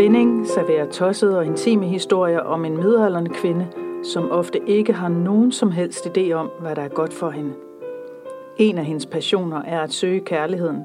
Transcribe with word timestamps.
Spænding 0.00 0.46
serverer 0.46 0.90
tossede 0.90 1.38
og 1.38 1.46
intime 1.46 1.86
historier 1.86 2.40
om 2.40 2.64
en 2.64 2.76
midalderne 2.76 3.28
kvinde, 3.28 3.66
som 4.02 4.30
ofte 4.30 4.60
ikke 4.66 4.92
har 4.92 5.08
nogen 5.08 5.52
som 5.52 5.70
helst 5.70 6.06
idé 6.06 6.32
om, 6.32 6.50
hvad 6.60 6.76
der 6.76 6.82
er 6.82 6.88
godt 6.88 7.14
for 7.14 7.30
hende. 7.30 7.52
En 8.56 8.78
af 8.78 8.84
hendes 8.84 9.06
passioner 9.06 9.62
er 9.62 9.80
at 9.80 9.92
søge 9.92 10.20
kærligheden, 10.20 10.84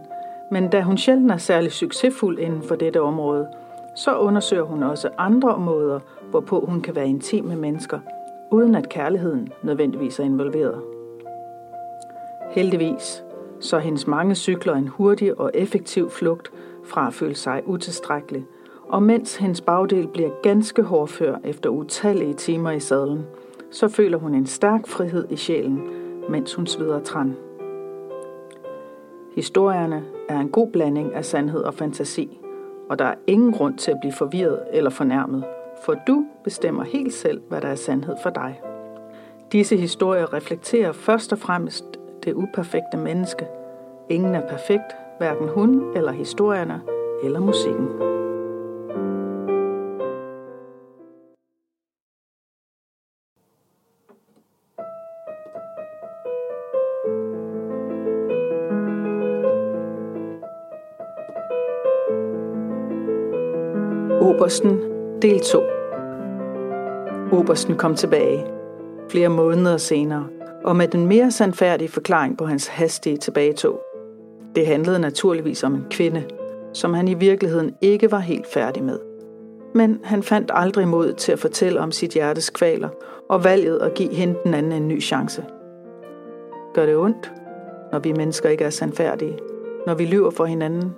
men 0.52 0.70
da 0.70 0.82
hun 0.82 0.98
sjældent 0.98 1.32
er 1.32 1.38
særlig 1.38 1.72
succesfuld 1.72 2.40
inden 2.40 2.62
for 2.62 2.76
dette 2.76 3.02
område, 3.02 3.48
så 3.96 4.18
undersøger 4.18 4.64
hun 4.64 4.84
også 4.84 5.10
andre 5.18 5.58
måder, 5.58 6.00
hvorpå 6.30 6.66
hun 6.68 6.82
kan 6.82 6.96
være 6.96 7.08
intim 7.08 7.46
med 7.46 7.56
mennesker, 7.56 8.00
uden 8.52 8.76
at 8.76 8.90
kærligheden 8.90 9.50
nødvendigvis 9.64 10.20
er 10.20 10.24
involveret. 10.24 10.82
Heldigvis 12.52 13.24
så 13.60 13.80
hendes 13.80 14.08
mange 14.08 14.36
cykler 14.36 14.76
en 14.76 14.88
hurtig 14.88 15.40
og 15.40 15.52
effektiv 15.54 16.10
flugt 16.10 16.52
fra 16.86 17.08
at 17.08 17.14
føle 17.14 17.36
sig 17.36 17.62
utilstrækkelig, 17.66 18.46
og 18.90 19.04
mens 19.04 19.36
hendes 19.36 19.62
bagdel 19.62 20.08
bliver 20.08 20.30
ganske 20.44 20.82
hårdfør 20.82 21.36
efter 21.44 21.70
utallige 21.70 22.34
timer 22.34 22.72
i 22.72 22.80
sadlen, 22.80 23.26
så 23.72 23.88
føler 23.88 24.18
hun 24.18 24.36
en 24.36 24.46
stærk 24.46 24.88
frihed 24.88 25.28
i 25.30 25.36
sjælen, 25.36 25.82
mens 26.30 26.54
hun 26.54 26.68
sveder 26.68 27.00
træn. 27.00 27.36
Historierne 29.36 30.04
er 30.30 30.40
en 30.40 30.50
god 30.50 30.72
blanding 30.72 31.14
af 31.14 31.26
sandhed 31.26 31.62
og 31.62 31.74
fantasi, 31.74 32.40
og 32.90 33.00
der 33.00 33.06
er 33.06 33.16
ingen 33.28 33.52
grund 33.54 33.78
til 33.78 33.92
at 33.92 33.98
blive 34.02 34.14
forvirret 34.14 34.60
eller 34.74 34.90
fornærmet, 34.90 35.44
for 35.86 35.96
du 36.08 36.26
bestemmer 36.44 36.84
helt 36.84 37.14
selv, 37.14 37.42
hvad 37.50 37.62
der 37.62 37.68
er 37.68 37.76
sandhed 37.76 38.16
for 38.24 38.30
dig. 38.30 38.62
Disse 39.52 39.78
historier 39.78 40.34
reflekterer 40.34 40.92
først 40.92 41.32
og 41.32 41.40
fremmest 41.40 41.86
det 42.24 42.34
uperfekte 42.34 42.98
menneske. 42.98 43.48
Ingen 44.10 44.36
er 44.36 44.48
perfekt, 44.50 44.96
hverken 45.18 45.50
hun 45.50 45.84
eller 45.96 46.12
historierne 46.12 46.82
eller 47.24 47.40
musikken. 47.40 48.15
Obersten, 64.46 64.80
del 65.22 65.40
2. 65.40 65.64
Obersten 67.32 67.78
kom 67.78 67.96
tilbage 67.96 68.46
flere 69.10 69.30
måneder 69.30 69.78
senere, 69.78 70.28
og 70.64 70.76
med 70.76 70.88
den 70.88 71.08
mere 71.08 71.32
sandfærdige 71.32 71.90
forklaring 71.90 72.38
på 72.38 72.46
hans 72.46 72.68
hastige 72.68 73.18
tilbagetog. 73.18 73.80
Det 74.56 74.68
handlede 74.68 75.00
naturligvis 75.00 75.64
om 75.64 75.76
en 75.76 75.86
kvinde, 75.92 76.24
som 76.74 76.94
han 76.94 77.08
i 77.08 77.14
virkeligheden 77.14 77.76
ikke 77.82 78.12
var 78.12 78.20
helt 78.20 78.48
færdig 78.48 78.84
med. 78.84 79.00
Men 79.76 80.00
han 80.04 80.24
fandt 80.24 80.52
aldrig 80.54 80.88
mod 80.88 81.14
til 81.14 81.32
at 81.32 81.40
fortælle 81.40 81.80
om 81.80 81.92
sit 81.92 82.12
hjertes 82.12 82.50
kvaler 82.50 82.90
og 83.30 83.44
valget 83.44 83.78
at 83.78 83.94
give 83.94 84.14
hende 84.14 84.36
den 84.44 84.54
anden 84.54 84.72
en 84.72 84.88
ny 84.88 85.02
chance. 85.02 85.46
Gør 86.74 86.86
det 86.86 86.96
ondt, 86.96 87.34
når 87.92 88.00
vi 88.00 88.14
mennesker 88.14 88.50
ikke 88.50 88.64
er 88.64 88.70
sandfærdige, 88.70 89.38
når 89.88 89.94
vi 89.94 90.06
lyver 90.06 90.32
for 90.32 90.46
hinanden? 90.46 90.96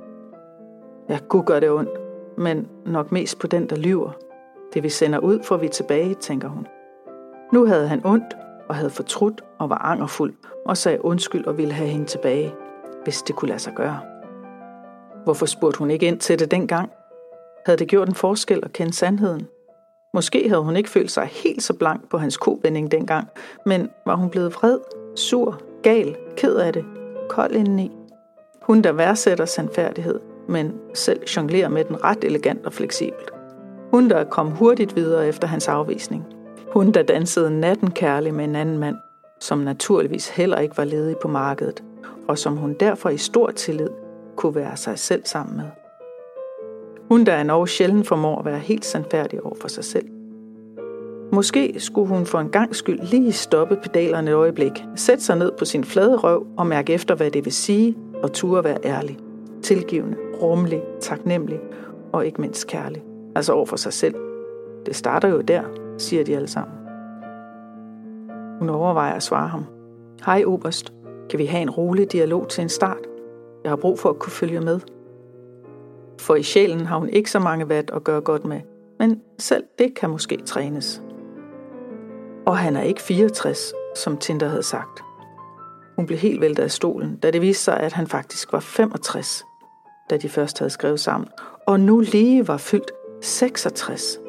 Ja, 1.09 1.17
gud 1.30 1.44
gør 1.44 1.59
det 1.59 1.72
ondt, 1.72 2.06
men 2.38 2.67
nok 2.85 3.11
mest 3.11 3.39
på 3.39 3.48
den, 3.48 3.70
der 3.70 3.75
lyver. 3.75 4.11
Det 4.73 4.83
vi 4.83 4.89
sender 4.89 5.20
ud, 5.20 5.43
får 5.43 5.58
vi 5.58 5.67
tilbage, 5.67 6.14
tænker 6.14 6.48
hun. 6.48 6.67
Nu 7.53 7.65
havde 7.65 7.87
han 7.87 8.02
ondt 8.05 8.37
og 8.70 8.75
havde 8.75 8.89
fortrudt 8.89 9.42
og 9.59 9.70
var 9.70 9.77
angerfuld 9.77 10.33
og 10.65 10.77
sagde 10.77 11.05
undskyld 11.05 11.45
og 11.45 11.58
ville 11.58 11.73
have 11.73 11.89
hende 11.89 12.05
tilbage, 12.05 12.53
hvis 13.03 13.21
det 13.21 13.36
kunne 13.36 13.49
lade 13.49 13.59
sig 13.59 13.73
gøre. 13.76 13.99
Hvorfor 15.23 15.45
spurgte 15.45 15.80
hun 15.80 15.92
ikke 15.92 16.05
ind 16.05 16.20
til 16.20 16.39
det 16.39 16.52
dengang? 16.52 16.89
Havde 17.65 17.80
det 17.80 17.87
gjort 17.87 18.08
en 18.08 18.15
forskel 18.15 18.59
at 18.64 18.73
kende 18.73 18.93
sandheden? 18.93 19.47
Måske 20.14 20.49
havde 20.49 20.64
hun 20.64 20.76
ikke 20.76 20.89
følt 20.89 21.11
sig 21.11 21.26
helt 21.26 21.64
så 21.64 21.73
blank 21.73 22.09
på 22.09 22.17
hans 22.17 22.37
kovending 22.37 22.92
dengang, 22.92 23.27
men 23.65 23.89
var 24.05 24.15
hun 24.15 24.30
blevet 24.30 24.53
vred, 24.53 24.80
sur, 25.15 25.61
gal, 25.83 26.15
ked 26.37 26.55
af 26.55 26.73
det, 26.73 26.86
kold 27.30 27.52
indeni? 27.52 27.92
Hun, 28.61 28.81
der 28.81 28.92
værdsætter 28.92 29.45
sandfærdighed, 29.45 30.20
men 30.47 30.73
selv 30.93 31.19
jonglerer 31.37 31.69
med 31.69 31.83
den 31.83 32.03
ret 32.03 32.23
elegant 32.23 32.65
og 32.65 32.73
fleksibelt. 32.73 33.31
Hun, 33.91 34.09
der 34.09 34.23
kom 34.23 34.52
hurtigt 34.52 34.95
videre 34.95 35.27
efter 35.27 35.47
hans 35.47 35.67
afvisning. 35.67 36.25
Hun, 36.73 36.91
der 36.91 37.03
dansede 37.03 37.59
natten 37.59 37.91
kærlig 37.91 38.33
med 38.33 38.45
en 38.45 38.55
anden 38.55 38.77
mand, 38.77 38.95
som 39.39 39.59
naturligvis 39.59 40.30
heller 40.30 40.59
ikke 40.59 40.77
var 40.77 40.83
ledig 40.83 41.17
på 41.17 41.27
markedet, 41.27 41.83
og 42.27 42.37
som 42.37 42.58
hun 42.58 42.75
derfor 42.80 43.09
i 43.09 43.17
stor 43.17 43.52
tillid 43.52 43.89
kunne 44.35 44.55
være 44.55 44.77
sig 44.77 44.99
selv 44.99 45.21
sammen 45.25 45.58
med. 45.58 45.65
Hun, 47.09 47.25
der 47.25 47.41
endnu 47.41 47.65
sjældent 47.65 48.08
formår 48.08 48.39
at 48.39 48.45
være 48.45 48.59
helt 48.59 48.85
sandfærdig 48.85 49.43
over 49.43 49.55
for 49.61 49.67
sig 49.67 49.83
selv. 49.83 50.05
Måske 51.31 51.75
skulle 51.77 52.08
hun 52.08 52.25
for 52.25 52.39
en 52.39 52.49
gang 52.49 52.75
skyld 52.75 52.99
lige 52.99 53.31
stoppe 53.31 53.75
pedalerne 53.75 54.31
et 54.31 54.33
øjeblik, 54.33 54.71
sætte 54.95 55.23
sig 55.23 55.37
ned 55.37 55.52
på 55.59 55.65
sin 55.65 55.83
flade 55.83 56.15
røv 56.15 56.47
og 56.58 56.67
mærke 56.67 56.93
efter, 56.93 57.15
hvad 57.15 57.31
det 57.31 57.45
vil 57.45 57.53
sige, 57.53 57.95
og 58.23 58.33
ture 58.33 58.64
være 58.64 58.77
ærlig, 58.83 59.17
tilgivende, 59.64 60.17
rummelig, 60.42 60.83
taknemmelig 60.99 61.59
og 62.14 62.25
ikke 62.25 62.42
mindst 62.42 62.67
kærlig. 62.67 63.03
Altså 63.36 63.53
over 63.53 63.65
for 63.65 63.75
sig 63.75 63.93
selv. 63.93 64.15
Det 64.86 64.95
starter 64.95 65.27
jo 65.27 65.42
der, 65.42 65.64
siger 65.98 66.23
de 66.23 66.36
alle 66.36 66.48
sammen. 66.48 66.77
Hun 68.59 68.70
overvejer 68.70 69.14
at 69.14 69.23
svare 69.23 69.47
ham. 69.47 69.65
Hej, 70.26 70.43
Oberst. 70.45 70.93
Kan 71.30 71.39
vi 71.39 71.45
have 71.45 71.61
en 71.61 71.70
rolig 71.70 72.11
dialog 72.11 72.49
til 72.49 72.61
en 72.61 72.70
start? 72.70 73.08
Jeg 73.64 73.71
har 73.71 73.76
brug 73.76 73.99
for 73.99 74.09
at 74.09 74.20
kunne 74.20 74.31
følge 74.31 74.61
med. 74.61 74.80
For 76.20 76.36
i 76.36 76.43
sjælen 76.43 76.86
har 76.86 76.97
hun 76.97 77.09
ikke 77.09 77.31
så 77.31 77.39
mange 77.39 77.70
vat 77.70 77.92
at 77.93 78.03
gøre 78.03 78.21
godt 78.21 78.45
med, 78.45 78.61
men 78.99 79.21
selv 79.39 79.64
det 79.80 79.95
kan 79.95 80.09
måske 80.09 80.37
trænes. 80.45 81.02
Og 82.45 82.58
han 82.58 82.76
er 82.76 82.81
ikke 82.81 83.02
64, 83.02 83.73
som 83.95 84.17
Tinder 84.17 84.47
havde 84.47 84.64
sagt. 84.64 85.03
Hun 85.95 86.05
blev 86.05 86.20
helt 86.20 86.42
væltet 86.42 86.64
af 86.64 86.71
stolen, 86.71 87.15
da 87.15 87.31
det 87.31 87.42
viste 87.42 87.64
sig, 87.64 87.80
at 87.80 87.93
han 87.93 88.08
faktisk 88.08 88.53
var 88.53 88.59
65, 88.59 89.45
da 90.10 90.18
de 90.18 90.30
først 90.30 90.60
havde 90.60 90.70
skrevet 90.70 91.00
sammen, 91.00 91.30
og 91.66 91.80
nu 91.80 92.00
lige 92.00 92.48
var 92.48 92.58
fyldt 92.58 92.92
66. 93.22 94.20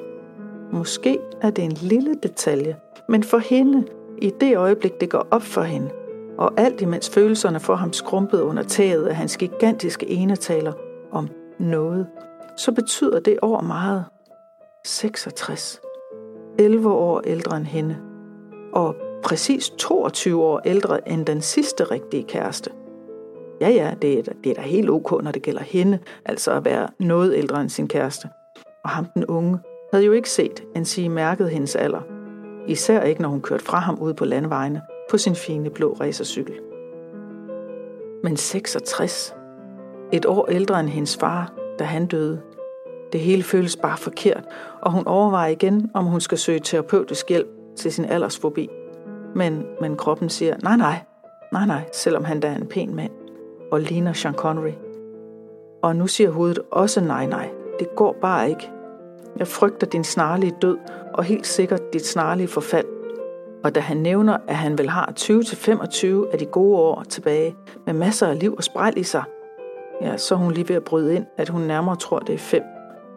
Måske 0.73 1.19
er 1.41 1.51
det 1.51 1.65
en 1.65 1.73
lille 1.73 2.15
detalje, 2.23 2.77
men 3.09 3.23
for 3.23 3.39
hende, 3.39 3.85
i 4.19 4.33
det 4.41 4.57
øjeblik 4.57 5.01
det 5.01 5.11
går 5.11 5.27
op 5.31 5.43
for 5.43 5.63
hende, 5.63 5.91
og 6.39 6.53
alt 6.57 6.81
imens 6.81 7.11
følelserne 7.11 7.61
for 7.61 7.75
ham 7.75 7.93
skrumpet 7.93 8.41
under 8.41 8.63
taget 8.63 9.07
af 9.07 9.17
hans 9.17 9.37
gigantiske 9.37 10.09
enetaler 10.09 10.73
om 11.13 11.29
noget, 11.59 12.07
så 12.57 12.73
betyder 12.73 13.21
det 13.21 13.39
år 13.43 13.61
meget. 13.61 14.05
66. 14.85 15.81
11 16.59 16.93
år 16.93 17.21
ældre 17.21 17.57
end 17.57 17.67
hende. 17.67 17.97
Og 18.73 18.97
præcis 19.25 19.71
22 19.71 20.43
år 20.43 20.61
ældre 20.65 21.09
end 21.09 21.27
den 21.27 21.41
sidste 21.41 21.85
rigtige 21.85 22.23
kæreste. 22.23 22.71
Ja, 23.61 23.69
ja, 23.69 23.95
det 24.03 24.19
er, 24.19 24.23
da, 24.23 24.33
det 24.45 24.51
er 24.51 24.55
da 24.55 24.61
helt 24.61 24.91
ok, 24.91 25.23
når 25.23 25.33
det 25.33 25.43
gælder 25.43 25.63
hende, 25.63 25.99
altså 26.25 26.53
at 26.53 26.65
være 26.65 26.89
noget 26.99 27.35
ældre 27.37 27.61
end 27.61 27.71
sin 27.71 27.89
kæreste. 27.89 28.29
Og 28.85 28.91
ham 28.91 29.07
den 29.15 29.27
unge 29.27 29.59
havde 29.93 30.05
jo 30.05 30.13
ikke 30.13 30.31
set 30.31 30.63
en 30.77 30.85
sige 30.85 31.09
mærket 31.09 31.51
hendes 31.51 31.77
alder. 31.77 32.01
Især 32.69 33.03
ikke, 33.03 33.23
når 33.23 33.29
hun 33.29 33.41
kørte 33.41 33.65
fra 33.65 33.79
ham 33.79 33.99
ud 34.01 34.15
på 34.15 34.25
landevejene 34.25 34.83
på 35.11 35.19
sin 35.19 35.35
fine 35.35 35.71
blå 35.71 35.97
racercykel. 36.01 36.55
Men 38.25 38.37
66. 38.37 39.35
Et 40.13 40.27
år 40.27 40.47
ældre 40.47 40.81
end 40.81 40.89
hendes 40.89 41.17
far, 41.17 41.53
da 41.79 41.85
han 41.85 42.07
døde. 42.07 42.41
Det 43.13 43.21
hele 43.21 43.43
føles 43.43 43.77
bare 43.77 43.97
forkert, 43.97 44.45
og 44.81 44.93
hun 44.93 45.07
overvejer 45.07 45.51
igen, 45.51 45.91
om 45.95 46.05
hun 46.05 46.21
skal 46.21 46.39
søge 46.39 46.61
terapeutisk 46.61 47.29
hjælp 47.29 47.49
til 47.77 47.93
sin 47.93 48.05
aldersfobi. 48.05 48.69
Men, 49.35 49.63
men 49.81 49.97
kroppen 49.97 50.29
siger, 50.29 50.57
nej 50.63 50.77
nej, 50.77 50.99
nej 51.53 51.67
nej, 51.67 51.83
selvom 51.93 52.25
han 52.25 52.41
da 52.41 52.49
er 52.49 52.57
en 52.57 52.67
pæn 52.67 52.95
mand, 52.95 53.11
og 53.71 53.81
ligner 53.81 54.13
Sean 54.13 54.35
Connery. 54.35 54.73
Og 55.83 55.97
nu 55.97 56.07
siger 56.07 56.31
hovedet 56.31 56.59
også 56.71 57.01
nej 57.01 57.27
nej, 57.27 57.51
det 57.79 57.97
går 57.97 58.17
bare 58.21 58.51
ikke. 58.51 58.71
Jeg 59.37 59.47
frygter 59.47 59.87
din 59.87 60.05
snarlige 60.05 60.55
død, 60.63 60.79
og 61.15 61.25
helt 61.25 61.47
sikkert 61.47 61.93
dit 61.93 62.07
snarlige 62.07 62.49
forfald. 62.49 62.87
Og 63.65 63.75
da 63.75 63.81
han 63.81 63.97
nævner, 63.97 64.37
at 64.49 64.57
han 64.57 64.79
vel 64.79 64.89
har 64.89 65.13
20-25 65.21 66.33
af 66.33 66.39
de 66.39 66.47
gode 66.47 66.79
år 66.79 67.03
tilbage, 67.03 67.57
med 67.87 67.95
masser 67.95 68.27
af 68.27 68.41
liv 68.41 68.55
og 68.57 68.65
spræl 68.65 68.93
i 68.97 69.03
sig, 69.03 69.23
ja, 70.01 70.17
så 70.17 70.35
er 70.35 70.39
hun 70.39 70.53
lige 70.53 70.69
ved 70.69 70.77
at 70.77 70.85
bryde 70.85 71.15
ind, 71.15 71.27
at 71.37 71.49
hun 71.49 71.61
nærmere 71.61 71.97
tror, 71.97 72.19
det 72.19 72.35
er 72.35 72.39
fem. 72.39 72.63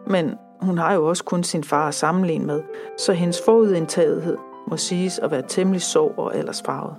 Men 0.06 0.34
hun 0.60 0.78
har 0.78 0.94
jo 0.94 1.08
også 1.08 1.24
kun 1.24 1.44
sin 1.44 1.64
far 1.64 1.88
at 1.88 1.94
sammenligne 1.94 2.46
med, 2.46 2.62
så 2.98 3.12
hendes 3.12 3.42
forudindtagethed 3.44 4.36
må 4.66 4.76
siges 4.76 5.18
at 5.18 5.30
være 5.30 5.42
temmelig 5.48 5.82
sov 5.82 6.14
og 6.16 6.36
aldersfarvet. 6.36 6.94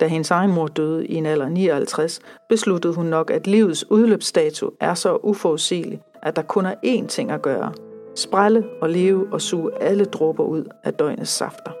Da 0.00 0.06
hendes 0.06 0.30
egen 0.30 0.52
mor 0.52 0.66
døde 0.66 1.06
i 1.06 1.14
en 1.14 1.26
alder 1.26 1.48
59, 1.48 2.20
besluttede 2.48 2.94
hun 2.94 3.06
nok, 3.06 3.30
at 3.30 3.46
livets 3.46 3.90
udløbsdato 3.90 4.70
er 4.80 4.94
så 4.94 5.16
uforudsigelig, 5.22 6.02
at 6.22 6.36
der 6.36 6.42
kun 6.42 6.66
er 6.66 6.74
én 6.84 7.06
ting 7.06 7.30
at 7.30 7.42
gøre. 7.42 7.72
Sprælle 8.14 8.64
og 8.80 8.90
leve 8.90 9.26
og 9.32 9.40
suge 9.40 9.70
alle 9.80 10.04
dråber 10.04 10.44
ud 10.44 10.64
af 10.84 10.94
døgnets 10.94 11.30
safter. 11.30 11.72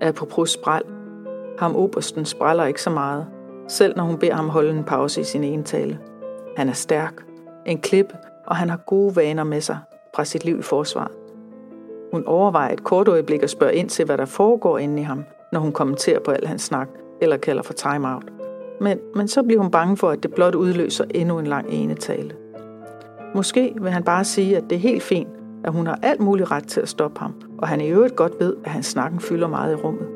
Apropos 0.00 0.50
spræl. 0.50 0.82
Ham 1.58 1.76
obersten 1.76 2.24
spræller 2.24 2.64
ikke 2.64 2.82
så 2.82 2.90
meget, 2.90 3.26
selv 3.68 3.96
når 3.96 4.04
hun 4.04 4.18
beder 4.18 4.34
ham 4.34 4.48
holde 4.48 4.70
en 4.70 4.84
pause 4.84 5.20
i 5.20 5.24
sin 5.24 5.44
ene 5.44 5.62
tale. 5.62 5.98
Han 6.56 6.68
er 6.68 6.72
stærk, 6.72 7.14
en 7.66 7.78
klip, 7.78 8.12
og 8.46 8.56
han 8.56 8.70
har 8.70 8.76
gode 8.76 9.16
vaner 9.16 9.44
med 9.44 9.60
sig 9.60 9.78
fra 10.14 10.24
sit 10.24 10.44
liv 10.44 10.58
i 10.58 10.62
forsvaret. 10.62 11.12
Hun 12.12 12.26
overvejer 12.26 12.72
et 12.72 12.84
kort 12.84 13.08
øjeblik 13.08 13.42
at 13.42 13.50
spørge 13.50 13.74
ind 13.74 13.88
til, 13.88 14.04
hvad 14.04 14.18
der 14.18 14.24
foregår 14.24 14.78
inde 14.78 15.00
i 15.00 15.04
ham, 15.04 15.24
når 15.52 15.60
hun 15.60 15.72
kommenterer 15.72 16.20
på 16.20 16.30
al 16.30 16.46
hans 16.46 16.62
snak 16.62 16.88
eller 17.20 17.36
kalder 17.36 17.62
for 17.62 17.72
timeout. 17.72 18.24
Men, 18.80 18.98
men 19.14 19.28
så 19.28 19.42
bliver 19.42 19.60
hun 19.62 19.70
bange 19.70 19.96
for, 19.96 20.10
at 20.10 20.22
det 20.22 20.34
blot 20.34 20.54
udløser 20.54 21.04
endnu 21.10 21.38
en 21.38 21.46
lang 21.46 21.66
enetale. 21.70 22.34
Måske 23.34 23.74
vil 23.80 23.90
han 23.90 24.04
bare 24.04 24.24
sige, 24.24 24.56
at 24.56 24.64
det 24.70 24.76
er 24.76 24.80
helt 24.80 25.02
fint, 25.02 25.28
at 25.64 25.72
hun 25.72 25.86
har 25.86 25.98
alt 26.02 26.20
mulig 26.20 26.50
ret 26.50 26.66
til 26.66 26.80
at 26.80 26.88
stoppe 26.88 27.20
ham, 27.20 27.34
og 27.58 27.68
han 27.68 27.80
i 27.80 27.88
øvrigt 27.88 28.16
godt 28.16 28.32
ved, 28.40 28.56
at 28.64 28.70
hans 28.70 28.86
snakken 28.86 29.20
fylder 29.20 29.48
meget 29.48 29.72
i 29.72 29.76
rummet. 29.76 30.08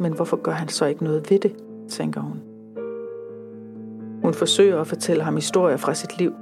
Men 0.00 0.12
hvorfor 0.12 0.36
gør 0.36 0.52
han 0.52 0.68
så 0.68 0.84
ikke 0.86 1.04
noget 1.04 1.30
ved 1.30 1.38
det, 1.38 1.56
tænker 1.88 2.20
hun. 2.20 2.40
Hun 4.22 4.34
forsøger 4.34 4.80
at 4.80 4.86
fortælle 4.86 5.22
ham 5.22 5.34
historier 5.34 5.76
fra 5.76 5.94
sit 5.94 6.18
liv. 6.18 6.32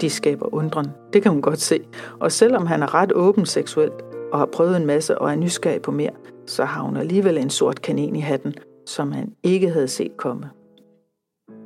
De 0.00 0.10
skaber 0.10 0.54
undren, 0.54 0.86
det 1.12 1.22
kan 1.22 1.32
hun 1.32 1.42
godt 1.42 1.60
se. 1.60 1.80
Og 2.18 2.32
selvom 2.32 2.66
han 2.66 2.82
er 2.82 2.94
ret 2.94 3.12
åben 3.12 3.46
seksuelt 3.46 4.04
og 4.32 4.38
har 4.38 4.46
prøvet 4.46 4.76
en 4.76 4.86
masse 4.86 5.18
og 5.18 5.30
er 5.30 5.34
nysgerrig 5.36 5.82
på 5.82 5.90
mere, 5.90 6.10
så 6.46 6.64
har 6.64 6.82
hun 6.82 6.96
alligevel 6.96 7.38
en 7.38 7.50
sort 7.50 7.82
kanin 7.82 8.16
i 8.16 8.20
hatten, 8.20 8.54
som 8.86 9.12
han 9.12 9.34
ikke 9.42 9.70
havde 9.70 9.88
set 9.88 10.16
komme. 10.16 10.50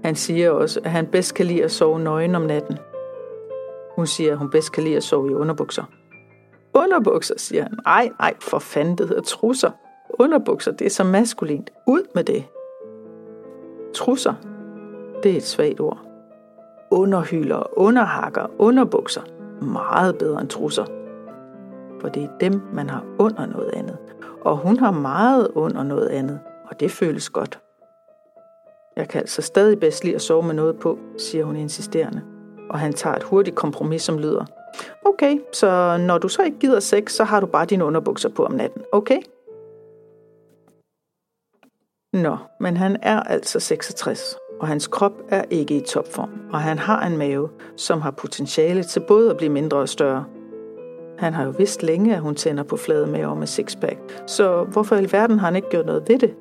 Han 0.05 0.15
siger 0.15 0.51
også, 0.51 0.81
at 0.85 0.91
han 0.91 1.07
bedst 1.07 1.35
kan 1.35 1.47
lide 1.47 1.65
at 1.65 1.71
sove 1.71 2.01
nøgen 2.01 2.35
om 2.35 2.43
natten. 2.43 2.79
Hun 3.97 4.07
siger, 4.07 4.33
at 4.33 4.39
hun 4.39 4.51
bedst 4.51 4.73
kan 4.73 4.85
lide 4.85 4.97
at 4.97 5.03
sove 5.03 5.31
i 5.31 5.35
underbukser. 5.35 5.85
Underbukser, 6.75 7.35
siger 7.39 7.63
han. 7.63 7.79
Ej, 7.87 8.11
ej, 8.21 8.35
for 8.41 8.59
fanden, 8.59 8.99
det 8.99 9.09
hedder 9.09 9.23
trusser. 9.23 9.71
Underbukser, 10.11 10.73
det 10.73 10.87
er 10.87 10.91
så 10.91 11.05
maskulint. 11.05 11.71
Ud 11.87 12.03
med 12.15 12.25
det. 12.25 12.45
Trusser, 13.95 14.35
det 15.23 15.33
er 15.33 15.37
et 15.37 15.43
svagt 15.43 15.81
ord. 15.81 15.99
Underhylder, 16.91 17.79
underhakker, 17.79 18.47
underbukser. 18.59 19.23
Meget 19.65 20.19
bedre 20.19 20.41
end 20.41 20.49
trusser. 20.49 20.85
For 22.01 22.09
det 22.09 22.23
er 22.23 22.39
dem, 22.41 22.61
man 22.73 22.91
har 22.91 23.05
under 23.19 23.47
noget 23.47 23.71
andet. 23.75 23.97
Og 24.41 24.57
hun 24.57 24.79
har 24.79 24.91
meget 24.91 25.49
under 25.55 25.83
noget 25.83 26.09
andet, 26.09 26.41
og 26.71 26.81
det 26.81 26.91
føles 26.91 27.31
godt. 27.31 27.61
Jeg 28.97 29.09
kan 29.09 29.21
altså 29.21 29.43
stadig 29.43 29.81
bedst 29.81 30.05
lide 30.05 30.15
at 30.15 30.23
sove 30.23 30.43
med 30.43 30.55
noget 30.55 30.79
på, 30.79 30.99
siger 31.19 31.45
hun 31.45 31.57
insisterende. 31.57 32.23
Og 32.71 32.79
han 32.79 32.93
tager 32.93 33.17
et 33.17 33.23
hurtigt 33.23 33.57
kompromis, 33.57 34.03
som 34.03 34.19
lyder. 34.19 34.45
Okay, 35.05 35.39
så 35.53 35.97
når 36.01 36.19
du 36.19 36.29
så 36.29 36.43
ikke 36.43 36.59
gider 36.59 36.81
sex, 36.81 37.13
så 37.13 37.25
har 37.25 37.41
du 37.41 37.47
bare 37.47 37.67
dine 37.67 37.85
underbukser 37.85 38.29
på 38.29 38.45
om 38.45 38.53
natten, 38.53 38.83
okay? 38.93 39.21
Nå, 42.13 42.37
men 42.61 42.77
han 42.77 42.97
er 43.03 43.21
altså 43.21 43.61
66, 43.61 44.37
og 44.61 44.69
hans 44.69 44.87
krop 44.87 45.13
er 45.29 45.45
ikke 45.51 45.77
i 45.77 45.81
topform, 45.81 46.31
og 46.53 46.61
han 46.61 46.79
har 46.79 47.07
en 47.07 47.17
mave, 47.17 47.49
som 47.77 48.01
har 48.01 48.11
potentiale 48.11 48.83
til 48.83 49.01
både 49.09 49.31
at 49.31 49.37
blive 49.37 49.53
mindre 49.53 49.79
og 49.79 49.89
større. 49.89 50.25
Han 51.19 51.35
har 51.35 51.45
jo 51.45 51.51
vidst 51.51 51.83
længe, 51.83 52.15
at 52.15 52.21
hun 52.21 52.35
tænder 52.35 52.63
på 52.63 52.77
flade 52.77 53.07
maver 53.07 53.35
med 53.35 53.47
sixpack, 53.47 53.99
så 54.27 54.65
hvorfor 54.65 54.97
i 54.97 55.13
verden 55.13 55.39
har 55.39 55.47
han 55.47 55.57
ikke 55.57 55.69
gjort 55.69 55.87
noget 55.87 56.09
ved 56.09 56.19
det? 56.19 56.35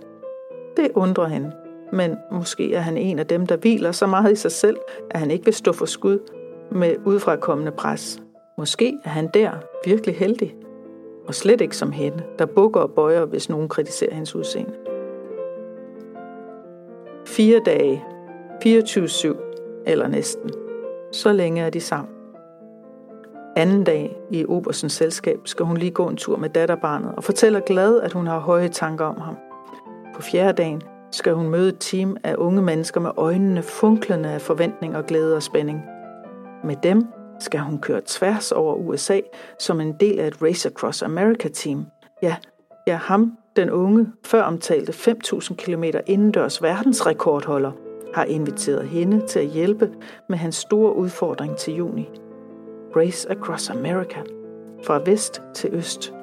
Det 0.77 0.91
undrer 0.95 1.27
hende, 1.27 1.51
men 1.91 2.15
måske 2.31 2.73
er 2.73 2.79
han 2.79 2.97
en 2.97 3.19
af 3.19 3.27
dem, 3.27 3.45
der 3.47 3.57
hviler 3.57 3.91
så 3.91 4.07
meget 4.07 4.31
i 4.31 4.35
sig 4.35 4.51
selv, 4.51 4.77
at 5.11 5.19
han 5.19 5.31
ikke 5.31 5.45
vil 5.45 5.53
stå 5.53 5.71
for 5.71 5.85
skud 5.85 6.19
med 6.71 6.95
udfrakommende 7.05 7.71
pres. 7.71 8.19
Måske 8.57 8.97
er 9.03 9.09
han 9.09 9.29
der 9.33 9.51
virkelig 9.85 10.15
heldig, 10.15 10.55
og 11.27 11.35
slet 11.35 11.61
ikke 11.61 11.77
som 11.77 11.91
hende, 11.91 12.23
der 12.39 12.45
bukker 12.45 12.79
og 12.79 12.91
bøjer, 12.91 13.25
hvis 13.25 13.49
nogen 13.49 13.69
kritiserer 13.69 14.13
hendes 14.13 14.35
udseende. 14.35 14.73
Fire 17.25 17.61
dage, 17.65 18.03
24-7 18.65 19.83
eller 19.85 20.07
næsten. 20.07 20.51
Så 21.11 21.31
længe 21.31 21.61
er 21.61 21.69
de 21.69 21.81
sammen. 21.81 22.16
Anden 23.57 23.83
dag 23.83 24.17
i 24.31 24.45
Obersens 24.45 24.93
selskab 24.93 25.39
skal 25.45 25.65
hun 25.65 25.77
lige 25.77 25.91
gå 25.91 26.07
en 26.07 26.17
tur 26.17 26.37
med 26.37 26.49
datterbarnet 26.49 27.11
og 27.15 27.23
fortæller 27.23 27.59
glad, 27.59 28.01
at 28.01 28.13
hun 28.13 28.27
har 28.27 28.39
høje 28.39 28.67
tanker 28.67 29.05
om 29.05 29.21
ham. 29.21 29.37
På 30.15 30.21
fjerde 30.21 30.53
dagen 30.53 30.81
skal 31.11 31.33
hun 31.33 31.49
møde 31.49 31.69
et 31.69 31.77
team 31.79 32.17
af 32.23 32.35
unge 32.37 32.61
mennesker 32.61 33.01
med 33.01 33.11
øjnene 33.17 33.63
funklende 33.63 34.29
af 34.29 34.41
forventning 34.41 34.97
og 34.97 35.05
glæde 35.05 35.35
og 35.35 35.43
spænding. 35.43 35.81
Med 36.63 36.75
dem 36.83 37.07
skal 37.39 37.59
hun 37.59 37.79
køre 37.79 38.01
tværs 38.05 38.51
over 38.51 38.75
USA 38.75 39.19
som 39.59 39.81
en 39.81 39.93
del 39.99 40.19
af 40.19 40.27
et 40.27 40.41
Race 40.41 40.69
Across 40.69 41.01
America 41.01 41.47
team. 41.47 41.85
Ja, 42.21 42.35
ja 42.87 42.95
ham, 42.95 43.37
den 43.55 43.69
unge, 43.69 44.07
før 44.25 44.41
omtalte 44.41 44.91
5.000 44.91 45.55
km 45.55 45.83
indendørs 46.07 46.61
verdensrekordholder, 46.61 47.71
har 48.13 48.23
inviteret 48.23 48.87
hende 48.87 49.27
til 49.27 49.39
at 49.39 49.47
hjælpe 49.47 49.89
med 50.29 50.37
hans 50.37 50.55
store 50.55 50.95
udfordring 50.95 51.57
til 51.57 51.73
juni. 51.73 52.09
Race 52.97 53.29
Across 53.29 53.69
America. 53.69 54.19
Fra 54.83 55.01
vest 55.05 55.41
til 55.53 55.69
øst. 55.73 56.13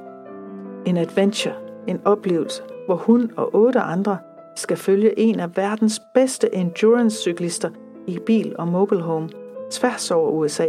En 0.87 0.97
adventure, 0.97 1.55
en 1.87 2.00
oplevelse, 2.05 2.62
hvor 2.87 2.97
hun 2.97 3.31
og 3.37 3.55
otte 3.55 3.81
andre 3.81 4.19
skal 4.56 4.76
følge 4.76 5.19
en 5.19 5.41
af 5.41 5.56
verdens 5.56 6.00
bedste 6.15 6.55
endurance-cyklister 6.55 7.71
i 8.06 8.19
bil 8.26 8.55
og 8.59 8.69
mobile 8.69 9.00
home 9.00 9.29
tværs 9.71 10.11
over 10.11 10.31
USA, 10.31 10.67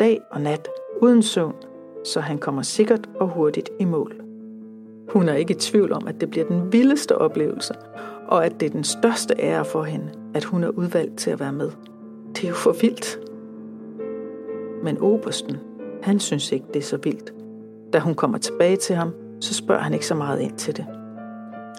dag 0.00 0.20
og 0.30 0.40
nat, 0.40 0.68
uden 1.02 1.22
søvn, 1.22 1.54
så 2.04 2.20
han 2.20 2.38
kommer 2.38 2.62
sikkert 2.62 3.08
og 3.20 3.28
hurtigt 3.28 3.70
i 3.80 3.84
mål. 3.84 4.20
Hun 5.08 5.28
er 5.28 5.34
ikke 5.34 5.54
i 5.54 5.58
tvivl 5.58 5.92
om, 5.92 6.08
at 6.08 6.20
det 6.20 6.30
bliver 6.30 6.46
den 6.46 6.72
vildeste 6.72 7.18
oplevelse, 7.18 7.74
og 8.28 8.46
at 8.46 8.60
det 8.60 8.66
er 8.66 8.70
den 8.70 8.84
største 8.84 9.34
ære 9.38 9.64
for 9.64 9.82
hende, 9.82 10.10
at 10.34 10.44
hun 10.44 10.64
er 10.64 10.68
udvalgt 10.68 11.18
til 11.18 11.30
at 11.30 11.40
være 11.40 11.52
med. 11.52 11.70
Det 12.34 12.44
er 12.44 12.48
jo 12.48 12.54
for 12.54 12.72
vildt. 12.72 13.18
Men 14.86 14.98
Obersten, 15.00 15.56
han 16.02 16.20
synes 16.20 16.52
ikke, 16.52 16.66
det 16.74 16.76
er 16.76 16.84
så 16.84 16.96
vildt. 16.96 17.34
Da 17.92 17.98
hun 17.98 18.14
kommer 18.14 18.38
tilbage 18.38 18.76
til 18.76 18.96
ham, 18.96 19.14
så 19.40 19.54
spørger 19.54 19.82
han 19.82 19.92
ikke 19.92 20.06
så 20.06 20.14
meget 20.14 20.40
ind 20.40 20.58
til 20.58 20.76
det. 20.76 20.86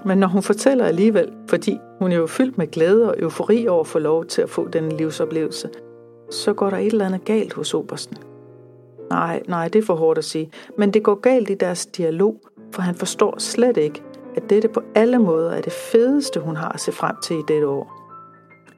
Men 0.06 0.18
når 0.18 0.27
hun 0.27 0.44
fortæller 0.44 0.86
alligevel, 0.86 1.31
fordi 1.50 1.80
hun 2.00 2.12
er 2.12 2.15
jo 2.15 2.27
fyldt 2.27 2.57
med 2.57 2.68
glæde 2.68 3.09
og 3.09 3.16
eufori 3.19 3.68
over 3.68 3.80
at 3.80 3.87
få 3.87 3.99
lov 3.99 4.26
til 4.26 4.42
at 4.42 4.49
få 4.49 4.68
den 4.68 4.92
livsoplevelse, 4.92 5.69
så 6.31 6.54
går 6.54 6.69
der 6.69 6.78
et 6.78 6.85
eller 6.85 7.06
andet 7.06 7.26
galt 7.26 7.54
hos 7.54 7.73
Obersten. 7.73 8.18
Nej, 9.09 9.44
nej, 9.47 9.68
det 9.68 9.80
er 9.80 9.85
for 9.85 9.95
hårdt 9.95 10.18
at 10.18 10.26
sige, 10.26 10.52
men 10.78 10.94
det 10.94 11.04
går 11.04 11.16
galt 11.16 11.49
i 11.49 11.56
deres 11.56 11.85
dialog, 11.85 12.42
for 12.71 12.81
han 12.81 12.95
forstår 12.95 13.35
slet 13.40 13.78
ikke, 13.78 14.04
at 14.35 14.49
dette 14.49 14.68
på 14.68 14.81
alle 14.95 15.19
måder 15.19 15.52
er 15.52 15.61
det 15.61 15.73
fedeste, 15.73 16.40
hun 16.40 16.56
har 16.56 16.69
at 16.69 16.80
se 16.80 16.92
frem 16.92 17.16
til 17.23 17.35
i 17.35 17.44
dette 17.47 17.68
år. 17.68 17.96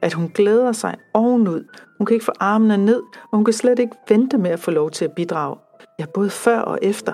At 0.02 0.12
hun 0.12 0.28
glæder 0.28 0.72
sig 0.72 0.96
ovenud. 1.14 1.64
Hun 1.98 2.06
kan 2.06 2.14
ikke 2.14 2.24
få 2.24 2.32
armene 2.40 2.76
ned, 2.76 3.02
og 3.02 3.36
hun 3.36 3.44
kan 3.44 3.54
slet 3.54 3.78
ikke 3.78 3.96
vente 4.08 4.38
med 4.38 4.50
at 4.50 4.60
få 4.60 4.70
lov 4.70 4.90
til 4.90 5.04
at 5.04 5.12
bidrage. 5.12 5.56
Ja, 5.98 6.04
både 6.14 6.30
før 6.30 6.58
og 6.58 6.78
efter, 6.82 7.12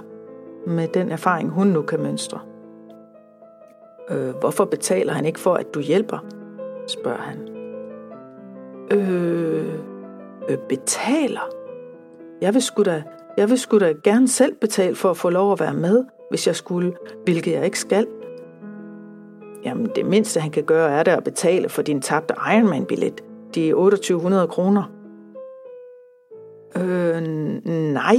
med 0.66 0.88
den 0.88 1.10
erfaring, 1.10 1.50
hun 1.50 1.66
nu 1.66 1.82
kan 1.82 2.02
mønstre. 2.02 2.40
Øh, 4.10 4.34
hvorfor 4.40 4.64
betaler 4.64 5.12
han 5.12 5.26
ikke 5.26 5.40
for, 5.40 5.54
at 5.54 5.74
du 5.74 5.80
hjælper? 5.80 6.18
spørger 6.88 7.22
han. 7.22 7.48
Øh, 8.92 9.74
øh 10.48 10.58
betaler? 10.68 11.48
Jeg 12.40 12.54
vil 12.54 12.62
sgu 12.62 12.82
da, 12.82 13.02
jeg 13.36 13.50
vil 13.50 13.58
sgu 13.58 13.78
da 13.78 13.94
gerne 14.04 14.28
selv 14.28 14.54
betale 14.54 14.94
for 14.94 15.10
at 15.10 15.16
få 15.16 15.30
lov 15.30 15.52
at 15.52 15.60
være 15.60 15.74
med, 15.74 16.04
hvis 16.30 16.46
jeg 16.46 16.56
skulle, 16.56 16.96
hvilket 17.24 17.52
jeg 17.52 17.64
ikke 17.64 17.78
skal. 17.78 18.06
Jamen, 19.66 19.90
det 19.94 20.06
mindste 20.06 20.40
han 20.40 20.50
kan 20.50 20.64
gøre, 20.64 20.90
er 20.90 21.02
da 21.02 21.16
at 21.16 21.25
betale 21.25 21.68
for 21.68 21.82
din 21.82 22.02
tabte 22.02 22.35
Ironman-billet. 22.54 23.25
De 23.54 23.70
2800 23.70 24.49
kroner. 24.49 24.82
Øh, 26.76 27.20
nej. 27.92 28.16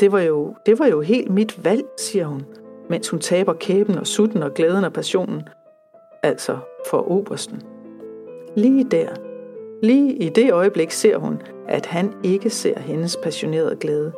Det 0.00 0.12
var, 0.12 0.20
jo, 0.20 0.54
det 0.66 0.78
var 0.78 0.86
jo 0.86 1.00
helt 1.00 1.30
mit 1.30 1.64
valg, 1.64 1.84
siger 1.98 2.26
hun, 2.26 2.44
mens 2.90 3.08
hun 3.08 3.20
taber 3.20 3.52
kæben 3.52 3.98
og 3.98 4.06
sutten 4.06 4.42
og 4.42 4.54
glæden 4.54 4.84
og 4.84 4.92
passionen. 4.92 5.42
Altså 6.22 6.58
for 6.90 7.10
obersten. 7.10 7.62
Lige 8.56 8.84
der, 8.84 9.08
lige 9.82 10.14
i 10.14 10.28
det 10.28 10.52
øjeblik 10.52 10.90
ser 10.90 11.16
hun, 11.16 11.42
at 11.68 11.86
han 11.86 12.12
ikke 12.22 12.50
ser 12.50 12.78
hendes 12.78 13.16
passionerede 13.16 13.76
glæde. 13.76 14.12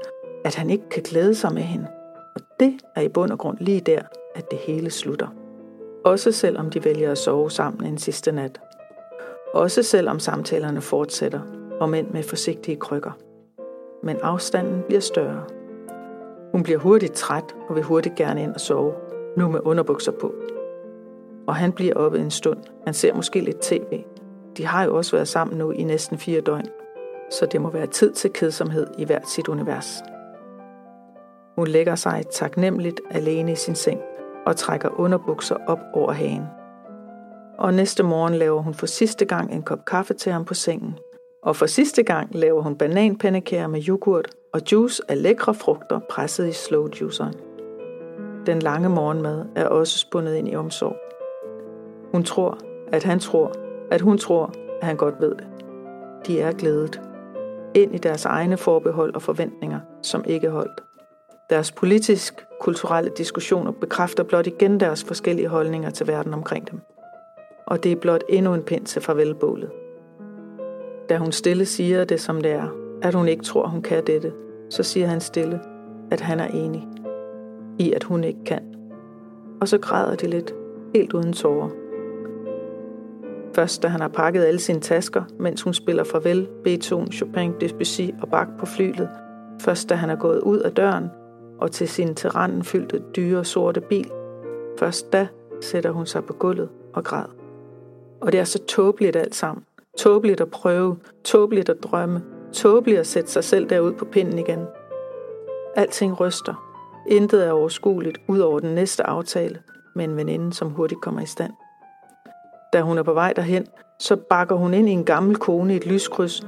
At 0.45 0.55
han 0.55 0.71
ikke 0.71 0.89
kan 0.89 1.03
glæde 1.03 1.35
sig 1.35 1.55
med 1.55 1.63
hende. 1.63 1.87
Og 2.35 2.41
det 2.61 2.73
er 2.97 3.01
i 3.01 3.09
bund 3.09 3.31
og 3.31 3.39
grund 3.39 3.59
lige 3.61 3.81
der, 3.81 4.03
at 4.35 4.51
det 4.51 4.59
hele 4.59 4.91
slutter. 4.91 5.44
Også 6.05 6.33
selvom 6.33 6.71
de 6.71 6.85
vælger 6.85 7.11
at 7.11 7.19
sove 7.19 7.51
sammen 7.51 7.87
en 7.87 7.99
sidste 7.99 8.33
nat. 8.33 8.61
Også 9.55 9.83
selvom 9.83 10.19
samtalerne 10.19 10.81
fortsætter, 10.81 11.41
om 11.81 11.95
end 11.95 12.11
med 12.11 12.23
forsigtige 12.23 12.77
krykker. 12.77 13.13
Men 14.03 14.17
afstanden 14.23 14.83
bliver 14.87 15.01
større. 15.01 15.45
Hun 16.53 16.63
bliver 16.63 16.79
hurtigt 16.79 17.13
træt 17.13 17.55
og 17.69 17.75
vil 17.75 17.85
hurtigt 17.85 18.15
gerne 18.15 18.43
ind 18.43 18.55
og 18.55 18.61
sove, 18.61 18.93
nu 19.37 19.49
med 19.49 19.61
underbukser 19.65 20.13
på. 20.13 20.35
Og 21.47 21.55
han 21.55 21.73
bliver 21.73 21.95
oppe 21.95 22.19
en 22.19 22.31
stund. 22.31 22.59
Han 22.85 22.95
ser 22.95 23.15
måske 23.15 23.41
lidt 23.41 23.61
tv. 23.61 24.05
De 24.57 24.67
har 24.67 24.85
jo 24.85 24.97
også 24.97 25.17
været 25.17 25.29
sammen 25.29 25.59
nu 25.59 25.71
i 25.71 25.83
næsten 25.83 26.19
fire 26.19 26.41
døgn, 26.41 26.67
så 27.31 27.47
det 27.47 27.61
må 27.61 27.71
være 27.71 27.87
tid 27.87 28.13
til 28.13 28.33
kedsomhed 28.33 28.87
i 28.99 29.05
hvert 29.05 29.29
sit 29.29 29.49
univers. 29.49 30.03
Hun 31.57 31.67
lægger 31.67 31.95
sig 31.95 32.25
taknemmeligt 32.33 33.01
alene 33.11 33.53
i 33.53 33.55
sin 33.55 33.75
seng 33.75 34.01
og 34.47 34.57
trækker 34.57 35.01
underbukser 35.01 35.57
op 35.67 35.81
over 35.93 36.13
hagen. 36.13 36.45
Og 37.59 37.75
næste 37.75 38.03
morgen 38.03 38.35
laver 38.35 38.63
hun 38.63 38.75
for 38.75 38.87
sidste 38.87 39.25
gang 39.25 39.53
en 39.53 39.63
kop 39.63 39.85
kaffe 39.85 40.15
til 40.15 40.33
ham 40.33 40.45
på 40.45 40.55
sengen 40.55 40.99
Og 41.43 41.57
for 41.57 41.67
sidste 41.67 42.03
gang 42.03 42.35
laver 42.35 42.63
hun 42.63 42.79
bananpandekager 42.79 43.67
med 43.67 43.89
yoghurt 43.89 44.29
og 44.53 44.61
juice 44.73 45.03
af 45.09 45.23
lækre 45.23 45.55
frugter 45.55 46.01
presset 46.11 46.49
i 46.49 46.53
slow 46.53 46.89
juiceren. 47.01 47.35
Den 48.47 48.59
lange 48.59 48.89
morgenmad 48.89 49.45
er 49.57 49.67
også 49.67 49.99
spundet 49.99 50.35
ind 50.35 50.49
i 50.49 50.57
omsorg. 50.57 50.97
Hun 52.13 52.25
tror, 52.25 52.59
at 52.93 53.05
han 53.05 53.19
tror, 53.21 53.53
at 53.91 54.01
hun 54.01 54.19
tror, 54.19 54.53
at 54.81 54.87
han 54.87 54.97
godt 54.97 55.15
ved 55.21 55.31
det. 55.31 55.47
De 56.27 56.41
er 56.41 56.53
glædet. 56.53 57.01
Ind 57.75 57.95
i 57.95 57.99
deres 57.99 58.25
egne 58.25 58.57
forbehold 58.57 59.15
og 59.15 59.23
forventninger, 59.23 59.81
som 60.03 60.25
ikke 60.27 60.51
holdt. 60.51 60.83
Deres 61.55 61.73
politisk-kulturelle 61.73 63.11
diskussioner 63.19 63.71
bekræfter 63.71 64.23
blot 64.23 64.47
igen 64.47 64.81
deres 64.81 65.05
forskellige 65.05 65.49
holdninger 65.49 65.91
til 65.91 66.07
verden 66.07 66.35
omkring 66.35 66.71
dem. 66.71 66.81
Og 67.67 67.85
det 67.85 67.93
er 67.93 67.97
blot 67.97 68.25
endnu 68.29 68.55
en 68.55 68.63
pind 68.63 68.87
til 68.87 69.03
farvelbålet. 69.03 69.71
Da 71.09 71.17
hun 71.17 71.33
stille 71.33 71.67
siger 71.67 72.05
det 72.05 72.21
som 72.21 72.41
det 72.41 72.51
er, 72.51 72.69
at 73.03 73.15
hun 73.15 73.29
ikke 73.29 73.45
tror, 73.45 73.67
hun 73.67 73.83
kan 73.83 74.07
dette, 74.07 74.33
så 74.71 74.83
siger 74.83 75.07
han 75.07 75.21
stille, 75.21 75.61
at 76.11 76.21
han 76.21 76.41
er 76.41 76.47
enig 76.47 76.89
i, 77.79 77.93
at 77.93 78.05
hun 78.05 78.25
ikke 78.25 78.45
kan. 78.47 78.75
Og 79.61 79.69
så 79.69 79.79
græder 79.79 80.17
de 80.17 80.27
lidt, 80.27 80.55
helt 80.95 81.13
uden 81.13 81.33
tårer. 81.33 81.69
Først 83.55 83.83
da 83.83 83.89
han 83.89 84.01
har 84.01 84.09
pakket 84.09 84.45
alle 84.45 84.61
sine 84.61 84.81
tasker, 84.81 85.23
mens 85.39 85.63
hun 85.63 85.75
spiller 85.75 86.05
farvel, 86.05 86.49
Beethoven, 86.65 87.13
Chopin, 87.13 87.53
Debussy 87.61 88.11
og 88.23 88.29
Bach 88.29 88.51
på 88.59 88.67
flylet. 88.67 89.09
Først 89.61 89.89
da 89.89 89.95
han 89.95 90.11
er 90.11 90.17
gået 90.17 90.41
ud 90.41 90.59
af 90.59 90.73
døren 90.73 91.05
og 91.65 91.73
til 91.73 91.89
sin 91.89 92.15
terranen 92.15 92.65
fyldte 92.65 93.03
dyre 93.17 93.45
sorte 93.45 93.81
bil. 93.81 94.11
Først 94.79 95.13
da 95.13 95.29
sætter 95.61 95.91
hun 95.91 96.07
sig 96.07 96.25
på 96.25 96.33
gulvet 96.33 96.69
og 96.95 97.05
græder. 97.05 97.35
Og 98.21 98.33
det 98.33 98.41
er 98.41 98.45
så 98.45 98.59
tåbeligt 98.65 99.17
alt 99.17 99.35
sammen. 99.35 99.65
Tåbeligt 99.99 100.41
at 100.41 100.51
prøve, 100.51 100.97
tåbeligt 101.25 101.69
at 101.69 101.83
drømme, 101.83 102.23
tåbeligt 102.53 103.01
at 103.01 103.07
sætte 103.07 103.31
sig 103.31 103.45
selv 103.45 103.71
derud 103.71 103.93
på 103.93 104.05
pinden 104.05 104.39
igen. 104.39 104.61
Alting 105.77 106.21
ryster. 106.21 106.55
Intet 107.09 107.47
er 107.47 107.53
overskueligt 107.53 108.19
ud 108.29 108.39
over 108.39 108.59
den 108.59 108.75
næste 108.75 109.03
aftale 109.07 109.59
med 109.95 110.05
en 110.05 110.17
veninde, 110.17 110.53
som 110.53 110.71
hurtigt 110.71 111.01
kommer 111.01 111.21
i 111.21 111.27
stand. 111.27 111.53
Da 112.73 112.81
hun 112.81 112.99
er 112.99 113.03
på 113.03 113.13
vej 113.13 113.33
derhen, 113.33 113.67
så 113.99 114.17
bakker 114.17 114.57
hun 114.57 114.75
ind 114.75 114.89
i 114.89 114.93
en 114.93 115.05
gammel 115.05 115.37
kone 115.37 115.75
i 115.75 115.77
et 115.77 115.87
lyskryds, 115.87 116.47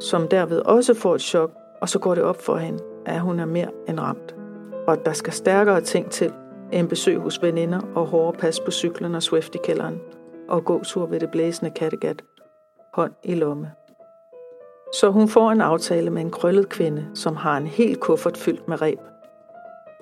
som 0.00 0.28
derved 0.28 0.58
også 0.58 0.94
får 0.94 1.14
et 1.14 1.20
chok, 1.20 1.50
og 1.80 1.88
så 1.88 1.98
går 1.98 2.14
det 2.14 2.24
op 2.24 2.42
for 2.42 2.56
hende, 2.56 2.78
at 3.06 3.20
hun 3.20 3.40
er 3.40 3.46
mere 3.46 3.70
end 3.88 4.00
ramt. 4.00 4.43
Og 4.86 5.04
der 5.04 5.12
skal 5.12 5.32
stærkere 5.32 5.80
ting 5.80 6.10
til 6.10 6.32
end 6.72 6.88
besøg 6.88 7.18
hos 7.18 7.42
veninder 7.42 7.80
og 7.94 8.06
hårde 8.06 8.38
pas 8.38 8.60
på 8.60 8.70
cyklen 8.70 9.14
og 9.14 9.22
Swift 9.22 9.54
i 9.54 9.58
kælderen, 9.64 10.00
og 10.48 10.64
gåtur 10.64 11.06
ved 11.06 11.20
det 11.20 11.30
blæsende 11.30 11.70
Kattegat, 11.70 12.22
hånd 12.94 13.12
i 13.22 13.34
lomme. 13.34 13.70
Så 14.92 15.10
hun 15.10 15.28
får 15.28 15.50
en 15.50 15.60
aftale 15.60 16.10
med 16.10 16.22
en 16.22 16.30
krøllet 16.30 16.68
kvinde, 16.68 17.06
som 17.14 17.36
har 17.36 17.56
en 17.56 17.66
helt 17.66 18.00
kuffert 18.00 18.36
fyldt 18.36 18.68
med 18.68 18.82
reb. 18.82 18.98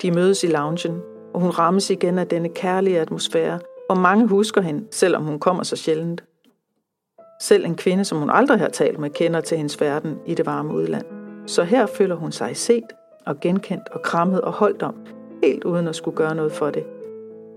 De 0.03 0.11
mødes 0.11 0.45
i 0.45 0.47
loungen, 0.47 1.03
og 1.35 1.41
hun 1.41 1.51
rammes 1.51 1.91
igen 1.91 2.19
af 2.19 2.27
denne 2.27 2.49
kærlige 2.49 3.01
atmosfære, 3.01 3.61
og 3.89 3.97
mange 3.97 4.27
husker 4.27 4.61
hende, 4.61 4.87
selvom 4.91 5.25
hun 5.25 5.39
kommer 5.39 5.63
så 5.63 5.77
sjældent. 5.77 6.25
Selv 7.41 7.65
en 7.65 7.77
kvinde, 7.77 8.05
som 8.05 8.19
hun 8.19 8.31
aldrig 8.31 8.59
har 8.59 8.69
talt 8.69 8.99
med, 8.99 9.11
kender 9.11 9.41
til 9.41 9.57
hendes 9.57 9.81
verden 9.81 10.19
i 10.27 10.35
det 10.35 10.47
varme 10.47 10.75
udland. 10.75 11.05
Så 11.47 11.63
her 11.63 11.87
føler 11.87 12.15
hun 12.15 12.33
sig 12.33 12.57
set 12.57 12.85
og 13.27 13.41
genkendt 13.41 13.89
og 13.89 14.03
krammet 14.03 14.41
og 14.41 14.53
holdt 14.53 14.83
om, 14.83 14.95
helt 15.45 15.65
uden 15.65 15.89
at 15.89 15.97
skulle 15.97 16.17
gøre 16.17 16.35
noget 16.35 16.53
for 16.53 16.71
det. 16.71 16.85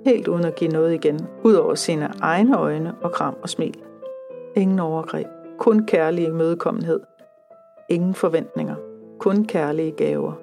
Helt 0.05 0.27
uden 0.27 0.45
at 0.45 0.55
give 0.55 0.71
noget 0.71 0.93
igen, 0.93 1.27
ud 1.43 1.53
over 1.53 1.75
sine 1.75 2.11
egne 2.21 2.57
øjne 2.57 2.95
og 3.01 3.11
kram 3.11 3.35
og 3.41 3.49
smil. 3.49 3.77
Ingen 4.55 4.79
overgreb, 4.79 5.27
kun 5.59 5.85
kærlig 5.85 6.27
imødekommenhed. 6.27 6.99
Ingen 7.89 8.13
forventninger, 8.13 8.75
kun 9.19 9.45
kærlige 9.45 9.91
gaver. 9.91 10.33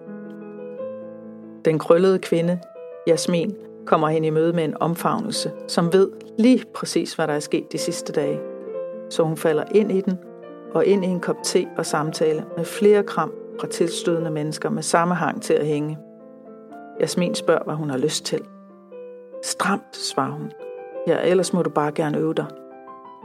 Den 1.65 1.79
krøllede 1.79 2.19
kvinde, 2.19 2.61
Jasmin, 3.07 3.57
kommer 3.87 4.09
hen 4.09 4.25
i 4.25 4.31
møde 4.31 4.53
med 4.53 4.65
en 4.65 4.77
omfavnelse, 4.81 5.51
som 5.69 5.93
ved 5.93 6.11
lige 6.39 6.65
præcis, 6.75 7.15
hvad 7.15 7.27
der 7.27 7.35
er 7.35 7.41
sket 7.41 7.73
de 7.73 7.79
sidste 7.79 8.13
dage. 8.13 8.41
Så 9.11 9.23
hun 9.23 9.37
falder 9.37 9.65
ind 9.75 9.93
i 9.93 10.01
den, 10.01 10.19
og 10.75 10.85
ind 10.85 11.05
i 11.05 11.09
en 11.09 11.21
kop 11.21 11.37
te 11.43 11.67
og 11.77 11.87
samtale 11.87 12.45
med 12.57 12.65
flere 12.65 13.03
kram 13.03 13.33
fra 13.61 13.67
tilstødende 13.67 14.31
mennesker 14.31 14.71
med 14.71 14.83
samme 14.83 15.15
hang 15.15 15.43
til 15.43 15.55
at 15.55 15.67
hænge. 15.67 15.99
Jasmin 17.01 17.35
spørger, 17.35 17.65
hvad 17.65 17.75
hun 17.75 17.91
har 17.91 17.99
lyst 17.99 18.25
til. 18.25 18.41
Stramt, 19.43 19.97
svarer 19.97 20.33
hun. 20.33 20.53
Ja, 21.07 21.19
ellers 21.25 21.53
må 21.53 21.63
du 21.63 21.71
bare 21.71 21.93
gerne 21.93 22.19
øve 22.19 22.35
dig. 22.35 22.47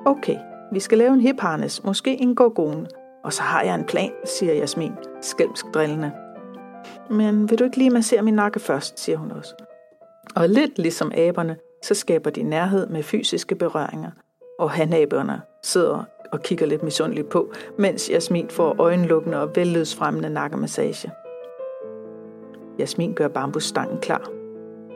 Okay, 0.05 0.37
vi 0.71 0.79
skal 0.79 0.97
lave 0.97 1.13
en 1.13 1.21
hip 1.21 1.39
harness, 1.39 1.83
måske 1.83 2.21
en 2.21 2.35
gorgon. 2.35 2.87
Og 3.23 3.33
så 3.33 3.41
har 3.41 3.61
jeg 3.61 3.75
en 3.75 3.83
plan, 3.83 4.11
siger 4.25 4.53
Jasmin, 4.53 4.93
skælmsk 5.21 5.65
drillende. 5.73 6.11
Men 7.09 7.49
vil 7.49 7.59
du 7.59 7.63
ikke 7.63 7.77
lige 7.77 7.89
massere 7.89 8.21
min 8.21 8.33
nakke 8.33 8.59
først, 8.59 8.99
siger 8.99 9.17
hun 9.17 9.31
også. 9.31 9.55
Og 10.35 10.49
lidt 10.49 10.77
ligesom 10.77 11.11
aberne, 11.15 11.57
så 11.83 11.93
skaber 11.93 12.29
de 12.29 12.43
nærhed 12.43 12.87
med 12.87 13.03
fysiske 13.03 13.55
berøringer. 13.55 14.11
Og 14.59 14.71
hanaberne 14.71 15.41
sidder 15.67 16.03
og 16.31 16.41
kigger 16.41 16.65
lidt 16.65 16.83
misundeligt 16.83 17.29
på, 17.29 17.53
mens 17.77 18.09
Jasmin 18.09 18.49
får 18.49 18.75
øjenlukkende 18.79 19.41
og 19.41 19.55
vellydsfremmende 19.55 20.29
nakkemassage. 20.29 21.11
Jasmin 22.79 23.13
gør 23.13 23.27
bambusstangen 23.27 23.97
klar. 24.01 24.29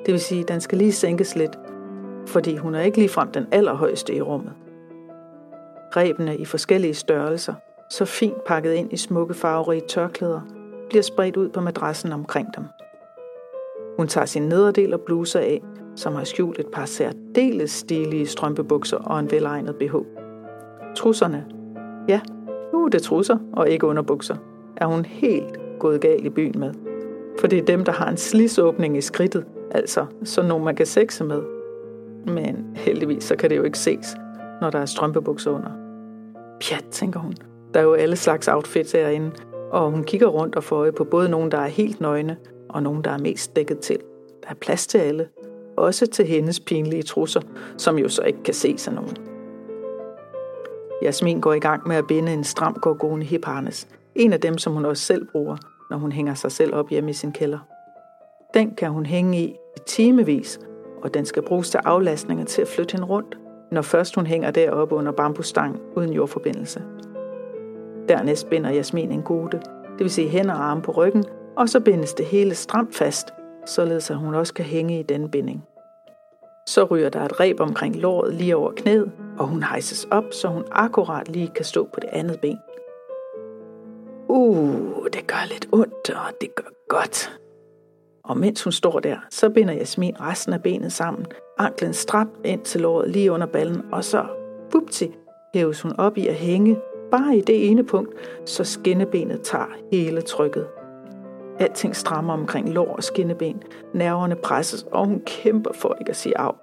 Det 0.06 0.12
vil 0.12 0.20
sige, 0.20 0.42
at 0.42 0.48
den 0.48 0.62
skal 0.62 0.78
lige 0.78 0.92
sænkes 0.92 1.36
lidt, 1.36 1.60
fordi 2.28 2.56
hun 2.56 2.76
er 2.76 2.82
ikke 2.82 2.98
ligefrem 2.98 3.32
den 3.32 3.48
allerhøjeste 3.52 4.16
i 4.16 4.22
rummet. 4.22 4.54
Rebene 5.96 6.38
i 6.38 6.46
forskellige 6.46 6.94
størrelser, 6.94 7.54
så 7.90 8.06
fint 8.06 8.44
pakket 8.44 8.74
ind 8.74 8.94
i 8.94 8.98
smukke 8.98 9.34
farverige 9.34 9.82
tørklæder, 9.88 10.42
bliver 10.90 11.04
spredt 11.04 11.38
ud 11.38 11.50
på 11.50 11.62
madrassen 11.62 12.12
omkring 12.12 12.48
dem. 12.56 12.64
Hun 13.98 14.08
tager 14.08 14.26
sin 14.26 14.42
nederdel 14.42 14.94
og 14.94 15.02
bluse 15.02 15.40
af, 15.40 15.62
som 15.96 16.16
har 16.16 16.24
skjult 16.24 16.60
et 16.60 16.68
par 16.74 16.86
særdeles 16.86 17.72
stilige 17.72 18.28
strømpebukser 18.28 18.98
og 18.98 19.20
en 19.20 19.32
velegnet 19.32 19.76
BH. 19.76 19.96
Trusserne. 20.96 21.46
Ja, 22.08 22.22
nu 22.74 22.86
er 22.86 22.90
det 22.90 23.02
trusser 23.02 23.38
og 23.54 23.70
ikke 23.70 23.88
underbukser. 23.88 24.36
Er 24.78 24.86
hun 24.86 25.06
helt 25.06 25.60
gået 25.80 26.02
galt 26.02 26.26
i 26.26 26.30
byen 26.30 26.60
med. 26.60 26.74
For 27.40 27.48
det 27.48 27.60
er 27.60 27.66
dem, 27.66 27.84
der 27.84 27.92
har 27.92 28.10
en 28.10 28.18
slidsåbning 28.18 28.98
i 28.98 29.02
skridtet, 29.02 29.46
altså 29.72 30.06
så 30.24 30.42
nogen 30.42 30.66
man 30.66 30.76
kan 30.76 30.86
sexe 30.86 31.24
med. 31.24 31.42
Men 32.26 32.66
heldigvis 32.76 33.24
så 33.24 33.36
kan 33.36 33.50
det 33.50 33.58
jo 33.58 33.64
ikke 33.64 33.80
ses, 33.80 34.16
når 34.62 34.70
der 34.70 34.80
er 34.80 34.86
strømpebukser 34.86 35.52
under. 35.52 35.72
Pjat, 36.62 36.86
tænker 36.92 37.20
hun. 37.20 37.34
Der 37.74 37.80
er 37.80 37.84
jo 37.84 37.94
alle 37.94 38.16
slags 38.16 38.48
outfits 38.48 38.92
herinde, 38.92 39.32
og 39.72 39.92
hun 39.92 40.04
kigger 40.04 40.28
rundt 40.28 40.56
og 40.56 40.64
får 40.64 40.76
øje 40.76 40.92
på 40.92 41.04
både 41.04 41.30
nogen, 41.30 41.52
der 41.52 41.58
er 41.58 41.68
helt 41.68 42.02
nøgne, 42.02 42.38
og 42.70 42.84
nogen, 42.84 43.04
der 43.04 43.12
er 43.12 43.18
mest 43.18 43.56
dækket 43.56 43.80
til. 43.80 43.98
Der 44.44 44.50
er 44.50 44.54
plads 44.54 44.88
til 44.88 44.98
alle, 44.98 45.28
også 45.78 46.08
til 46.08 46.26
hendes 46.26 46.60
pinlige 46.60 47.04
trusser, 47.04 47.42
som 47.78 47.98
jo 47.98 48.10
så 48.10 48.22
ikke 48.22 48.44
kan 48.44 48.54
ses 48.54 48.88
af 48.88 48.94
nogen. 48.94 49.31
Jasmin 51.02 51.40
går 51.40 51.54
i 51.54 51.60
gang 51.60 51.88
med 51.88 51.96
at 51.96 52.08
binde 52.08 52.34
en 52.34 52.44
stram 52.44 52.74
gorgone 52.74 53.24
hipharnes. 53.24 53.88
En 54.16 54.34
af 54.34 54.40
dem, 54.40 54.58
som 54.58 54.74
hun 54.74 54.86
også 54.86 55.04
selv 55.04 55.28
bruger, 55.32 55.58
når 55.90 55.98
hun 55.98 56.12
hænger 56.12 56.34
sig 56.34 56.52
selv 56.52 56.76
op 56.76 56.90
hjemme 56.90 57.10
i 57.10 57.14
sin 57.14 57.32
kælder. 57.32 57.60
Den 58.54 58.76
kan 58.76 58.92
hun 58.92 59.06
hænge 59.06 59.40
i 59.40 59.56
i 59.78 59.80
timevis, 59.88 60.60
og 61.04 61.14
den 61.14 61.26
skal 61.26 61.44
bruges 61.44 61.70
til 61.70 61.78
aflastninger 61.78 62.46
til 62.46 62.62
at 62.62 62.68
flytte 62.68 62.92
hende 62.92 63.08
rundt, 63.08 63.38
når 63.72 63.82
først 63.82 64.16
hun 64.16 64.26
hænger 64.26 64.52
deroppe 64.52 64.96
under 64.96 65.12
bambusstang 65.12 65.80
uden 65.96 66.14
jordforbindelse. 66.14 66.84
Dernæst 68.10 68.50
binder 68.50 68.70
Jasmin 68.70 69.12
en 69.12 69.22
gode, 69.22 69.52
det 69.52 70.00
vil 70.00 70.10
sige 70.10 70.30
hænder 70.30 70.54
og 70.54 70.64
arme 70.64 70.82
på 70.82 70.92
ryggen, 70.92 71.26
og 71.58 71.70
så 71.70 71.80
bindes 71.80 72.14
det 72.14 72.26
hele 72.26 72.56
stramt 72.56 72.96
fast, 72.96 73.34
således 73.66 74.12
at 74.12 74.18
hun 74.18 74.36
også 74.36 74.54
kan 74.54 74.66
hænge 74.66 75.00
i 75.00 75.04
denne 75.04 75.30
binding. 75.30 75.64
Så 76.68 76.84
ryger 76.84 77.10
der 77.10 77.22
et 77.22 77.40
reb 77.40 77.60
omkring 77.60 77.96
låret 77.96 78.34
lige 78.34 78.56
over 78.56 78.72
knæet, 78.72 79.12
og 79.42 79.48
hun 79.48 79.64
hejses 79.64 80.08
op, 80.12 80.24
så 80.32 80.48
hun 80.48 80.64
akkurat 80.72 81.30
lige 81.30 81.52
kan 81.56 81.66
stå 81.66 81.88
på 81.94 82.00
det 82.00 82.10
andet 82.12 82.40
ben. 82.40 82.58
Uh, 84.28 85.06
det 85.14 85.28
gør 85.28 85.48
lidt 85.48 85.68
ondt, 85.72 86.10
og 86.10 86.34
det 86.42 86.56
gør 86.56 86.70
godt. 86.90 87.40
Og 88.24 88.38
mens 88.38 88.64
hun 88.64 88.74
står 88.74 89.00
der, 89.00 89.18
så 89.30 89.50
binder 89.50 89.74
Jasmin 89.74 90.22
resten 90.22 90.54
af 90.54 90.64
benet 90.64 90.94
sammen, 90.94 91.26
anklen 91.58 91.94
stramt 91.94 92.32
ind 92.44 92.62
til 92.62 92.82
låret 92.82 93.10
lige 93.10 93.32
under 93.32 93.48
ballen, 93.48 93.82
og 93.92 94.04
så, 94.04 94.26
bupti, 94.72 95.12
hæves 95.54 95.82
hun 95.82 95.94
op 95.98 96.18
i 96.18 96.28
at 96.28 96.36
hænge, 96.36 96.78
bare 97.12 97.38
i 97.38 97.42
det 97.42 97.70
ene 97.70 97.84
punkt, 97.84 98.14
så 98.46 98.64
skinnebenet 98.64 99.42
tager 99.42 99.78
hele 99.92 100.22
trykket. 100.22 100.68
Alting 101.60 101.96
strammer 101.96 102.34
omkring 102.34 102.74
lår 102.74 102.96
og 102.96 103.04
skinneben, 103.04 103.64
nerverne 103.94 104.36
presses, 104.36 104.86
og 104.92 105.06
hun 105.06 105.22
kæmper 105.26 105.74
for 105.74 105.98
ikke 106.00 106.10
at 106.10 106.16
sige 106.16 106.38
af. 106.38 106.54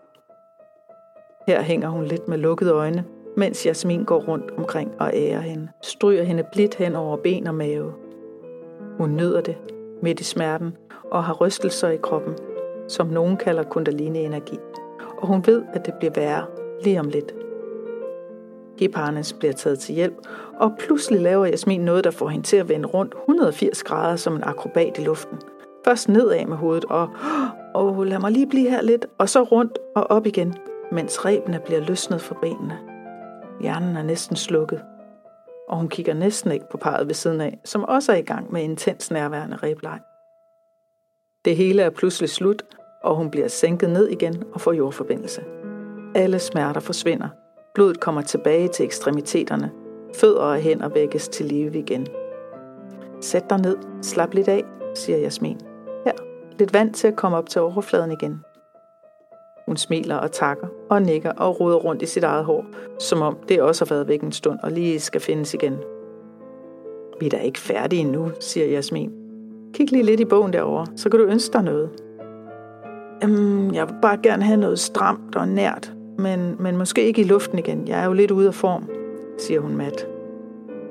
Her 1.49 1.63
hænger 1.63 1.89
hun 1.89 2.05
lidt 2.05 2.29
med 2.29 2.39
lukkede 2.39 2.73
øjne, 2.73 3.05
mens 3.37 3.67
Jasmin 3.67 4.05
går 4.05 4.21
rundt 4.29 4.51
omkring 4.57 4.93
og 4.99 5.11
ærer 5.15 5.41
hende, 5.41 5.69
stryger 5.83 6.23
hende 6.23 6.45
blidt 6.53 6.75
hen 6.75 6.97
over 6.97 7.17
ben 7.17 7.47
og 7.47 7.55
mave. 7.55 7.93
Hun 8.99 9.17
nyder 9.17 9.41
det, 9.41 9.57
midt 10.03 10.21
i 10.21 10.25
smerten, 10.25 10.77
og 11.11 11.25
har 11.25 11.35
rystelser 11.35 11.89
i 11.89 11.97
kroppen, 11.97 12.35
som 12.89 13.07
nogen 13.07 13.37
kalder 13.37 13.63
kundalini-energi. 13.63 14.59
Og 15.19 15.27
hun 15.27 15.47
ved, 15.47 15.63
at 15.73 15.87
det 15.87 15.95
bliver 15.95 16.13
værre 16.17 16.45
lige 16.85 17.01
om 17.01 17.09
lidt. 17.09 17.35
Hipparnes 18.79 19.33
bliver 19.33 19.53
taget 19.53 19.79
til 19.79 19.95
hjælp, 19.95 20.17
og 20.61 20.73
pludselig 20.79 21.21
laver 21.21 21.47
Jasmin 21.47 21.81
noget, 21.81 22.05
der 22.05 22.11
får 22.11 22.29
hende 22.29 22.47
til 22.47 22.57
at 22.57 22.69
vende 22.69 22.89
rundt 22.89 23.15
180 23.15 23.83
grader 23.83 24.17
som 24.17 24.37
en 24.37 24.45
akrobat 24.45 24.99
i 24.99 25.03
luften. 25.03 25.39
Først 25.85 26.09
nedad 26.09 26.47
med 26.47 26.57
hovedet, 26.57 26.85
og 26.85 27.09
åh, 27.75 28.07
lad 28.07 28.19
mig 28.19 28.33
lige 28.33 28.47
blive 28.47 28.71
her 28.71 28.83
lidt, 28.83 29.07
og 29.19 29.29
så 29.29 29.43
rundt 29.43 29.79
og 29.97 30.11
op 30.11 30.27
igen, 30.27 30.55
mens 30.93 31.25
rebene 31.25 31.61
bliver 31.65 31.81
løsnet 31.81 32.21
fra 32.21 32.37
benene. 32.43 32.79
Hjernen 33.61 33.97
er 33.97 34.03
næsten 34.03 34.37
slukket, 34.37 34.85
og 35.69 35.77
hun 35.77 35.89
kigger 35.89 36.15
næsten 36.15 36.53
ikke 36.53 36.69
på 36.71 36.77
parret 36.77 37.07
ved 37.07 37.15
siden 37.15 37.41
af, 37.41 37.59
som 37.65 37.85
også 37.85 38.13
er 38.13 38.17
i 38.17 38.23
gang 38.23 38.53
med 38.53 38.63
intens 38.63 39.11
nærværende 39.11 39.57
rebleg. 39.57 40.01
Det 41.45 41.57
hele 41.57 41.83
er 41.83 41.91
pludselig 41.91 42.31
slut, 42.31 42.63
og 43.03 43.17
hun 43.17 43.31
bliver 43.31 43.49
sænket 43.49 43.91
ned 43.91 44.09
igen 44.09 44.45
og 44.53 44.61
får 44.61 44.73
jordforbindelse. 44.73 45.45
Alle 46.15 46.39
smerter 46.39 46.81
forsvinder. 46.81 47.29
Blodet 47.75 48.01
kommer 48.01 48.23
tilbage 48.23 48.69
til 48.69 48.85
ekstremiteterne. 48.85 49.71
Fødder 50.15 50.41
og 50.41 50.57
hænder 50.57 50.89
vækkes 50.89 51.29
til 51.29 51.47
live 51.47 51.79
igen. 51.79 52.07
Sæt 53.21 53.51
dig 53.51 53.61
ned, 53.61 53.77
slap 54.03 54.35
lidt 54.35 54.49
af, 54.49 54.65
siger 54.95 55.19
Jasmin. 55.19 55.61
Her, 56.05 56.13
lidt 56.59 56.75
vand 56.75 56.95
til 56.95 57.09
at 57.09 57.17
komme 57.17 57.37
op 57.37 57.49
til 57.49 57.61
overfladen 57.61 58.13
igen. 58.13 58.41
Hun 59.69 59.77
smiler 59.77 60.17
og 60.17 60.33
takker 60.33 60.67
og 60.91 61.03
nikker 61.03 61.31
og 61.31 61.61
roder 61.61 61.77
rundt 61.77 62.03
i 62.03 62.07
sit 62.07 62.25
eget 62.25 62.45
hår, 62.45 62.65
som 63.01 63.23
om 63.23 63.37
det 63.49 63.63
også 63.63 63.85
har 63.85 63.95
været 63.95 64.09
væk 64.09 64.23
en 64.23 64.33
stund 64.33 64.59
og 64.63 64.73
lige 64.73 65.01
skal 65.01 65.21
findes 65.21 65.55
igen. 65.55 65.77
Vi 67.21 67.27
er 67.27 67.31
da 67.31 67.37
ikke 67.37 67.59
færdige 67.59 68.05
nu, 68.05 68.31
siger 68.41 68.67
Jasmin. 68.67 69.13
Kig 69.75 69.93
lige 69.93 70.03
lidt 70.03 70.21
i 70.21 70.25
bogen 70.25 70.53
derovre, 70.53 70.87
så 70.97 71.11
kan 71.11 71.21
du 71.21 71.27
ønske 71.27 71.53
dig 71.53 71.63
noget. 71.63 71.91
Øhm, 73.25 73.75
jeg 73.75 73.89
vil 73.89 73.95
bare 74.03 74.19
gerne 74.23 74.43
have 74.43 74.57
noget 74.57 74.79
stramt 74.79 75.37
og 75.37 75.49
nært, 75.49 75.93
men, 76.19 76.57
men 76.59 76.77
måske 76.77 77.05
ikke 77.05 77.21
i 77.21 77.25
luften 77.25 77.59
igen. 77.59 77.89
Jeg 77.89 78.01
er 78.01 78.05
jo 78.05 78.13
lidt 78.13 78.31
ude 78.31 78.47
af 78.47 78.55
form, 78.55 78.89
siger 79.39 79.61
hun 79.61 79.77
mat. 79.77 80.09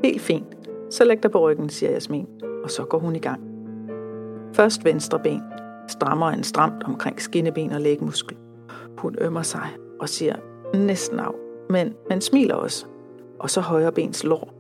Helt 0.04 0.22
fint. 0.22 0.58
Så 0.90 1.06
læg 1.06 1.24
dig 1.24 1.32
på 1.32 1.40
ryggen, 1.40 1.70
siger 1.70 1.92
Jasmin, 1.92 2.28
og 2.64 2.72
så 2.72 2.84
går 2.84 3.00
hun 3.00 3.16
i 3.16 3.20
gang. 3.20 3.42
Først 4.54 4.86
venstre 4.86 5.20
ben, 5.20 5.42
strammer 5.88 6.28
en 6.28 6.44
stramt 6.44 6.84
omkring 6.84 7.22
skinneben 7.22 7.72
og 7.72 7.82
lægmuskel. 7.82 8.38
Hun 8.98 9.16
ømmer 9.22 9.42
sig 9.42 9.78
og 10.00 10.10
siger 10.10 10.36
næsten 10.74 11.20
af, 11.20 11.32
men, 11.70 11.94
men 12.10 12.22
smiler 12.22 12.56
også. 12.56 12.86
Og 13.40 13.50
så 13.50 13.62
højre 13.62 13.92
bens 13.92 14.24
lår. 14.24 14.54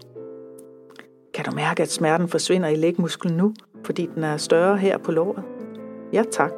Kan 1.33 1.45
du 1.45 1.51
mærke, 1.51 1.83
at 1.83 1.91
smerten 1.91 2.27
forsvinder 2.27 2.69
i 2.69 2.75
lægmusklen 2.75 3.37
nu, 3.37 3.53
fordi 3.85 4.09
den 4.15 4.23
er 4.23 4.37
større 4.37 4.77
her 4.77 4.97
på 4.97 5.11
låret? 5.11 5.43
Ja 6.13 6.23
tak. 6.31 6.51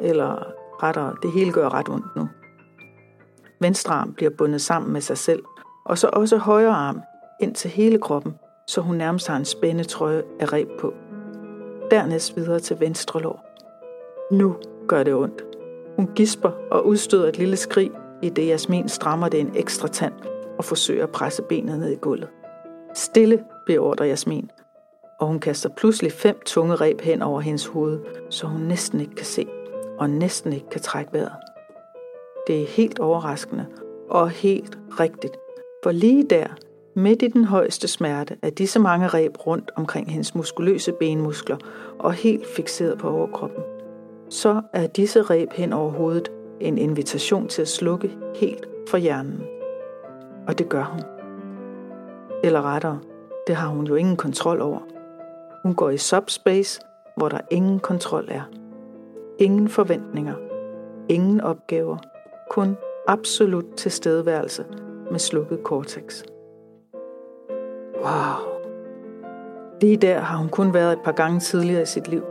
Eller 0.00 0.52
rettere, 0.82 1.14
det 1.22 1.32
hele 1.32 1.52
gør 1.52 1.74
ret 1.74 1.88
ondt 1.88 2.16
nu. 2.16 2.28
Venstre 3.60 3.94
arm 3.94 4.14
bliver 4.14 4.30
bundet 4.38 4.60
sammen 4.60 4.92
med 4.92 5.00
sig 5.00 5.18
selv, 5.18 5.42
og 5.84 5.98
så 5.98 6.10
også 6.12 6.36
højre 6.36 6.74
arm 6.74 7.00
ind 7.40 7.54
til 7.54 7.70
hele 7.70 7.98
kroppen, 7.98 8.34
så 8.66 8.80
hun 8.80 8.96
nærmest 8.96 9.28
har 9.28 9.36
en 9.36 9.44
spændetrøje 9.44 10.22
af 10.40 10.52
reb 10.52 10.68
på. 10.80 10.94
Dernæst 11.90 12.36
videre 12.36 12.60
til 12.60 12.80
venstre 12.80 13.20
lår. 13.20 13.44
Nu 14.34 14.56
gør 14.88 15.02
det 15.02 15.14
ondt. 15.14 15.51
Hun 15.96 16.08
gisper 16.14 16.50
og 16.70 16.86
udstøder 16.86 17.28
et 17.28 17.38
lille 17.38 17.56
skrig, 17.56 17.90
i 18.22 18.28
det 18.28 18.48
Jasmin 18.48 18.88
strammer 18.88 19.28
det 19.28 19.40
en 19.40 19.52
ekstra 19.54 19.88
tand 19.88 20.12
og 20.58 20.64
forsøger 20.64 21.02
at 21.02 21.10
presse 21.10 21.42
benet 21.42 21.78
ned 21.78 21.90
i 21.90 21.96
gulvet. 21.96 22.28
Stille, 22.94 23.44
beordrer 23.66 24.06
Jasmin, 24.06 24.50
og 25.20 25.26
hun 25.26 25.40
kaster 25.40 25.68
pludselig 25.68 26.12
fem 26.12 26.40
tunge 26.46 26.74
reb 26.74 27.00
hen 27.00 27.22
over 27.22 27.40
hendes 27.40 27.66
hoved, 27.66 27.98
så 28.30 28.46
hun 28.46 28.60
næsten 28.60 29.00
ikke 29.00 29.14
kan 29.14 29.26
se 29.26 29.46
og 29.98 30.10
næsten 30.10 30.52
ikke 30.52 30.68
kan 30.70 30.80
trække 30.80 31.12
vejret. 31.12 31.32
Det 32.46 32.62
er 32.62 32.66
helt 32.66 32.98
overraskende 32.98 33.66
og 34.10 34.30
helt 34.30 34.78
rigtigt, 35.00 35.36
for 35.82 35.92
lige 35.92 36.24
der, 36.30 36.46
midt 36.96 37.22
i 37.22 37.28
den 37.28 37.44
højeste 37.44 37.88
smerte, 37.88 38.36
er 38.42 38.50
disse 38.50 38.78
mange 38.78 39.08
reb 39.08 39.46
rundt 39.46 39.70
omkring 39.76 40.10
hendes 40.10 40.34
muskuløse 40.34 40.92
benmuskler 40.92 41.56
og 41.98 42.12
helt 42.12 42.46
fixeret 42.46 42.98
på 42.98 43.10
overkroppen 43.10 43.62
så 44.32 44.62
er 44.72 44.86
disse 44.86 45.22
reb 45.22 45.52
hen 45.52 45.72
over 45.72 45.90
hovedet 45.90 46.28
en 46.60 46.78
invitation 46.78 47.48
til 47.48 47.62
at 47.62 47.68
slukke 47.68 48.10
helt 48.34 48.66
for 48.88 48.96
hjernen. 48.98 49.42
Og 50.48 50.58
det 50.58 50.68
gør 50.68 50.84
hun. 50.84 51.00
Eller 52.44 52.62
rettere, 52.62 52.98
det 53.46 53.56
har 53.56 53.68
hun 53.68 53.86
jo 53.86 53.94
ingen 53.94 54.16
kontrol 54.16 54.60
over. 54.60 54.78
Hun 55.62 55.74
går 55.74 55.90
i 55.90 55.96
subspace, 55.96 56.80
hvor 57.16 57.28
der 57.28 57.40
ingen 57.50 57.80
kontrol 57.80 58.28
er. 58.28 58.42
Ingen 59.38 59.68
forventninger. 59.68 60.34
Ingen 61.08 61.40
opgaver. 61.40 61.96
Kun 62.50 62.76
absolut 63.08 63.66
tilstedeværelse 63.76 64.64
med 65.10 65.18
slukket 65.18 65.58
cortex. 65.64 66.22
Wow. 67.96 68.60
Lige 69.80 69.96
der 69.96 70.18
har 70.18 70.38
hun 70.38 70.48
kun 70.48 70.74
været 70.74 70.92
et 70.92 71.00
par 71.04 71.12
gange 71.12 71.40
tidligere 71.40 71.82
i 71.82 71.86
sit 71.86 72.08
liv. 72.08 72.22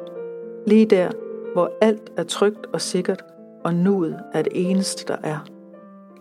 Lige 0.68 0.86
der 0.86 1.12
hvor 1.54 1.72
alt 1.82 2.12
er 2.18 2.24
trygt 2.24 2.66
og 2.74 2.82
sikkert, 2.82 3.26
og 3.64 3.74
nuet 3.74 4.20
er 4.34 4.42
det 4.42 4.52
eneste, 4.56 5.06
der 5.08 5.18
er. 5.24 5.38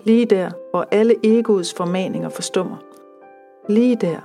Lige 0.05 0.27
der, 0.27 0.51
hvor 0.71 0.87
alle 0.90 1.14
egoets 1.25 1.75
formaninger 1.75 2.29
forstummer. 2.29 2.77
Lige 3.69 3.97
der 3.97 4.21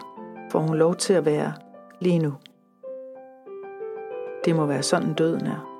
får 0.51 0.59
hun 0.59 0.77
lov 0.77 0.95
til 0.95 1.13
at 1.13 1.25
være 1.25 1.53
lige 1.99 2.19
nu. 2.19 2.33
Det 4.45 4.55
må 4.55 4.65
være 4.65 4.83
sådan 4.83 5.13
døden 5.13 5.47
er. 5.47 5.71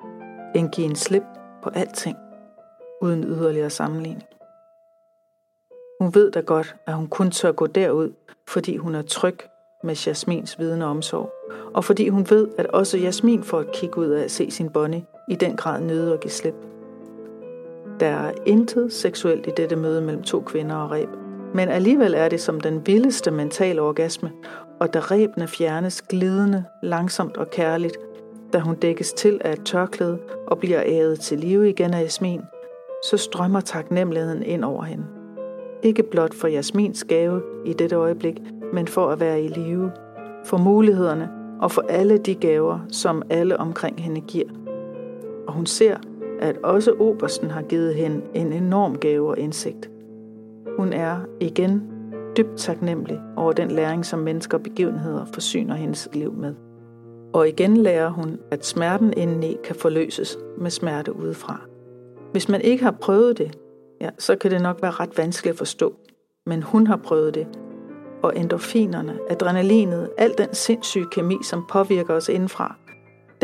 En 0.56 0.70
give 0.70 0.88
en 0.88 0.96
slip 0.96 1.24
på 1.64 1.70
alting, 1.70 2.18
uden 3.02 3.24
yderligere 3.24 3.70
sammenligning. 3.70 4.24
Hun 6.02 6.16
ved 6.16 6.32
da 6.32 6.40
godt, 6.40 6.76
at 6.88 6.94
hun 6.94 7.08
kun 7.08 7.32
tør 7.32 7.52
gå 7.52 7.68
derud, 7.68 8.12
fordi 8.48 8.78
hun 8.78 8.96
er 8.96 9.02
tryg 9.02 9.38
med 9.84 9.96
Jasmins 9.96 10.60
viden 10.60 10.82
og 10.82 10.90
omsorg, 10.90 11.32
og 11.74 11.84
fordi 11.84 12.10
hun 12.10 12.30
ved, 12.30 12.48
at 12.58 12.68
også 12.68 12.98
Jasmin 12.98 13.44
får 13.44 13.60
et 13.62 13.72
kig 13.72 13.98
ud 13.98 14.08
af 14.08 14.24
at 14.24 14.32
se 14.32 14.52
sin 14.52 14.70
Bonnie 14.70 15.06
i 15.28 15.36
den 15.36 15.56
grad 15.56 15.82
nøde 15.82 16.14
at 16.14 16.20
give 16.20 16.32
slip. 16.32 16.56
Der 18.00 18.08
er 18.08 18.32
intet 18.46 18.94
seksuelt 18.94 19.48
i 19.48 19.52
dette 19.58 19.76
møde 19.76 20.02
mellem 20.02 20.24
to 20.24 20.42
kvinder 20.42 20.76
og 20.76 20.92
reb, 20.92 21.10
men 21.54 21.70
alligevel 21.70 22.14
er 22.14 22.30
det 22.30 22.42
som 22.42 22.60
den 22.60 22.88
vildeste 22.88 23.32
mentale 23.32 23.82
orgasme, 23.82 24.32
og 24.80 24.94
da 24.94 25.00
rebene 25.00 25.48
fjernes 25.48 26.02
glidende, 26.02 26.64
langsomt 26.84 27.38
og 27.38 27.50
kærligt, 27.50 27.98
da 28.54 28.60
hun 28.60 28.76
dækkes 28.76 29.14
til 29.14 29.42
af 29.44 29.54
et 29.54 29.66
tørklæde 29.66 30.20
og 30.48 30.60
bliver 30.60 30.84
æret 30.86 31.20
til 31.20 31.40
live 31.40 31.70
igen 31.70 31.94
af 31.94 32.02
Jasmin, 32.02 32.42
så 33.10 33.18
strømmer 33.18 33.62
taknemmeligheden 33.62 34.44
ind 34.44 34.64
over 34.64 34.84
hende. 34.84 35.06
Ikke 35.84 36.04
blot 36.04 36.34
for 36.34 36.48
Jasmins 36.48 37.04
gave 37.04 37.42
i 37.66 37.74
dette 37.74 37.96
øjeblik, 37.96 38.42
men 38.74 38.88
for 38.88 39.08
at 39.10 39.20
være 39.20 39.42
i 39.42 39.48
live, 39.48 39.92
for 40.46 40.58
mulighederne 40.58 41.30
og 41.62 41.72
for 41.72 41.86
alle 41.90 42.18
de 42.18 42.36
gaver, 42.36 42.80
som 42.92 43.22
alle 43.30 43.58
omkring 43.58 44.02
hende 44.02 44.22
giver 44.22 44.65
og 45.48 45.54
hun 45.54 45.66
ser, 45.66 45.98
at 46.40 46.58
også 46.58 46.94
Obersten 47.00 47.52
har 47.52 47.62
givet 47.62 47.96
hende 47.96 48.22
en 48.34 48.54
enorm 48.54 48.98
gave 48.98 49.30
og 49.30 49.40
indsigt. 49.40 49.90
Hun 50.78 50.94
er 50.94 51.18
igen 51.40 51.84
dybt 52.38 52.58
taknemmelig 52.58 53.22
over 53.38 53.52
den 53.52 53.72
læring, 53.72 54.06
som 54.06 54.20
mennesker 54.20 54.58
og 54.58 54.64
begivenheder 54.64 55.26
forsyner 55.26 55.76
hendes 55.76 56.10
liv 56.14 56.34
med. 56.34 56.56
Og 57.34 57.48
igen 57.48 57.78
lærer 57.78 58.10
hun, 58.10 58.40
at 58.52 58.66
smerten 58.66 59.14
indeni 59.18 59.58
kan 59.64 59.76
forløses 59.76 60.38
med 60.58 60.70
smerte 60.70 61.16
udefra. 61.16 61.62
Hvis 62.32 62.50
man 62.50 62.62
ikke 62.62 62.84
har 62.84 62.92
prøvet 63.02 63.38
det, 63.38 63.58
ja, 64.02 64.10
så 64.18 64.36
kan 64.36 64.52
det 64.52 64.62
nok 64.62 64.82
være 64.82 64.92
ret 64.92 65.18
vanskeligt 65.18 65.54
at 65.54 65.58
forstå. 65.58 65.96
Men 66.46 66.64
hun 66.64 66.88
har 66.88 66.98
prøvet 66.98 67.36
det, 67.36 67.48
og 68.24 68.38
endorfinerne, 68.38 69.20
adrenalinet, 69.30 70.10
al 70.18 70.34
den 70.38 70.54
sindssyge 70.54 71.06
kemi, 71.12 71.38
som 71.44 71.66
påvirker 71.70 72.14
os 72.14 72.30
indfra, 72.30 72.76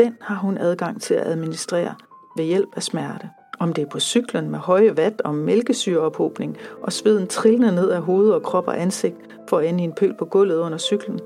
den 0.02 0.16
har 0.20 0.34
hun 0.34 0.58
adgang 0.58 1.02
til 1.02 1.14
at 1.14 1.26
administrere 1.26 1.94
ved 2.36 2.44
hjælp 2.44 2.68
af 2.76 2.82
smerte. 2.82 3.30
Om 3.60 3.72
det 3.72 3.82
er 3.82 3.86
på 3.86 4.00
cyklen 4.00 4.50
med 4.50 4.58
høje 4.58 4.96
vat 4.96 5.20
og 5.20 5.34
mælkesyreophobning 5.34 6.56
og 6.82 6.92
sveden 6.92 7.26
trillende 7.26 7.74
ned 7.74 7.90
af 7.90 8.02
hoved 8.02 8.30
og 8.30 8.42
krop 8.42 8.68
og 8.68 8.80
ansigt 8.80 9.16
for 9.48 9.58
at 9.58 9.66
ende 9.66 9.80
i 9.80 9.84
en 9.84 9.92
pøl 9.92 10.14
på 10.18 10.24
gulvet 10.24 10.58
under 10.58 10.78
cyklen, 10.78 11.20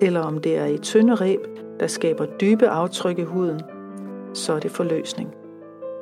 eller 0.00 0.20
om 0.20 0.38
det 0.38 0.56
er 0.56 0.64
i 0.64 0.78
tynde 0.78 1.14
reb, 1.14 1.40
der 1.80 1.86
skaber 1.86 2.26
dybe 2.26 2.68
aftryk 2.68 3.18
i 3.18 3.22
huden, 3.22 3.60
så 4.34 4.52
er 4.52 4.60
det 4.60 4.70
forløsning. 4.70 5.34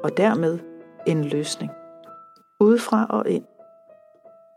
Og 0.05 0.17
dermed 0.17 0.59
en 1.07 1.25
løsning. 1.25 1.71
Udefra 2.61 3.07
og 3.11 3.29
ind. 3.29 3.45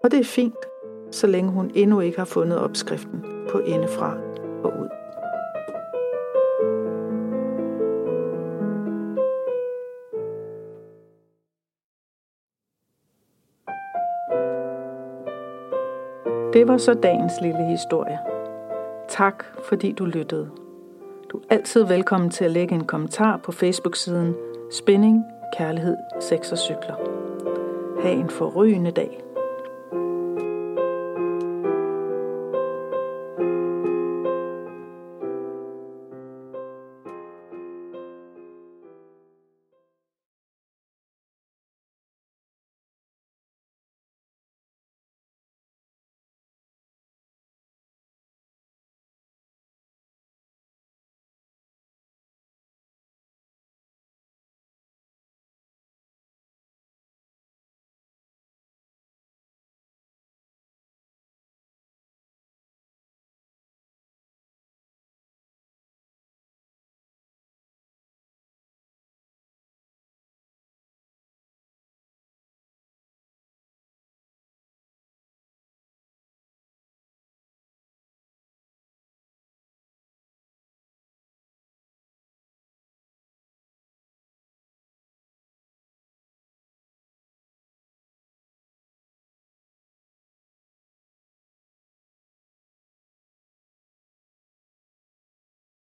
Og 0.03 0.11
det 0.11 0.19
er 0.19 0.23
fint, 0.23 0.65
så 1.11 1.27
længe 1.27 1.51
hun 1.51 1.71
endnu 1.73 1.99
ikke 1.99 2.17
har 2.17 2.25
fundet 2.25 2.59
opskriften 2.59 3.25
på 3.51 3.59
indefra 3.59 4.17
og 4.63 4.73
ud. 4.81 5.04
Det 16.55 16.67
var 16.67 16.77
så 16.77 16.93
dagens 16.93 17.33
lille 17.41 17.65
historie. 17.65 18.19
Tak 19.09 19.43
fordi 19.67 19.91
du 19.91 20.05
lyttede. 20.05 20.49
Du 21.31 21.37
er 21.37 21.41
altid 21.49 21.83
velkommen 21.83 22.29
til 22.29 22.45
at 22.45 22.51
lægge 22.51 22.75
en 22.75 22.85
kommentar 22.85 23.37
på 23.37 23.51
Facebook-siden 23.51 24.35
Spænding, 24.71 25.23
Kærlighed, 25.57 25.97
Sex 26.21 26.51
og 26.51 26.57
Cykler. 26.57 26.95
Ha' 28.01 28.11
en 28.11 28.29
forrygende 28.29 28.91
dag. 28.91 29.24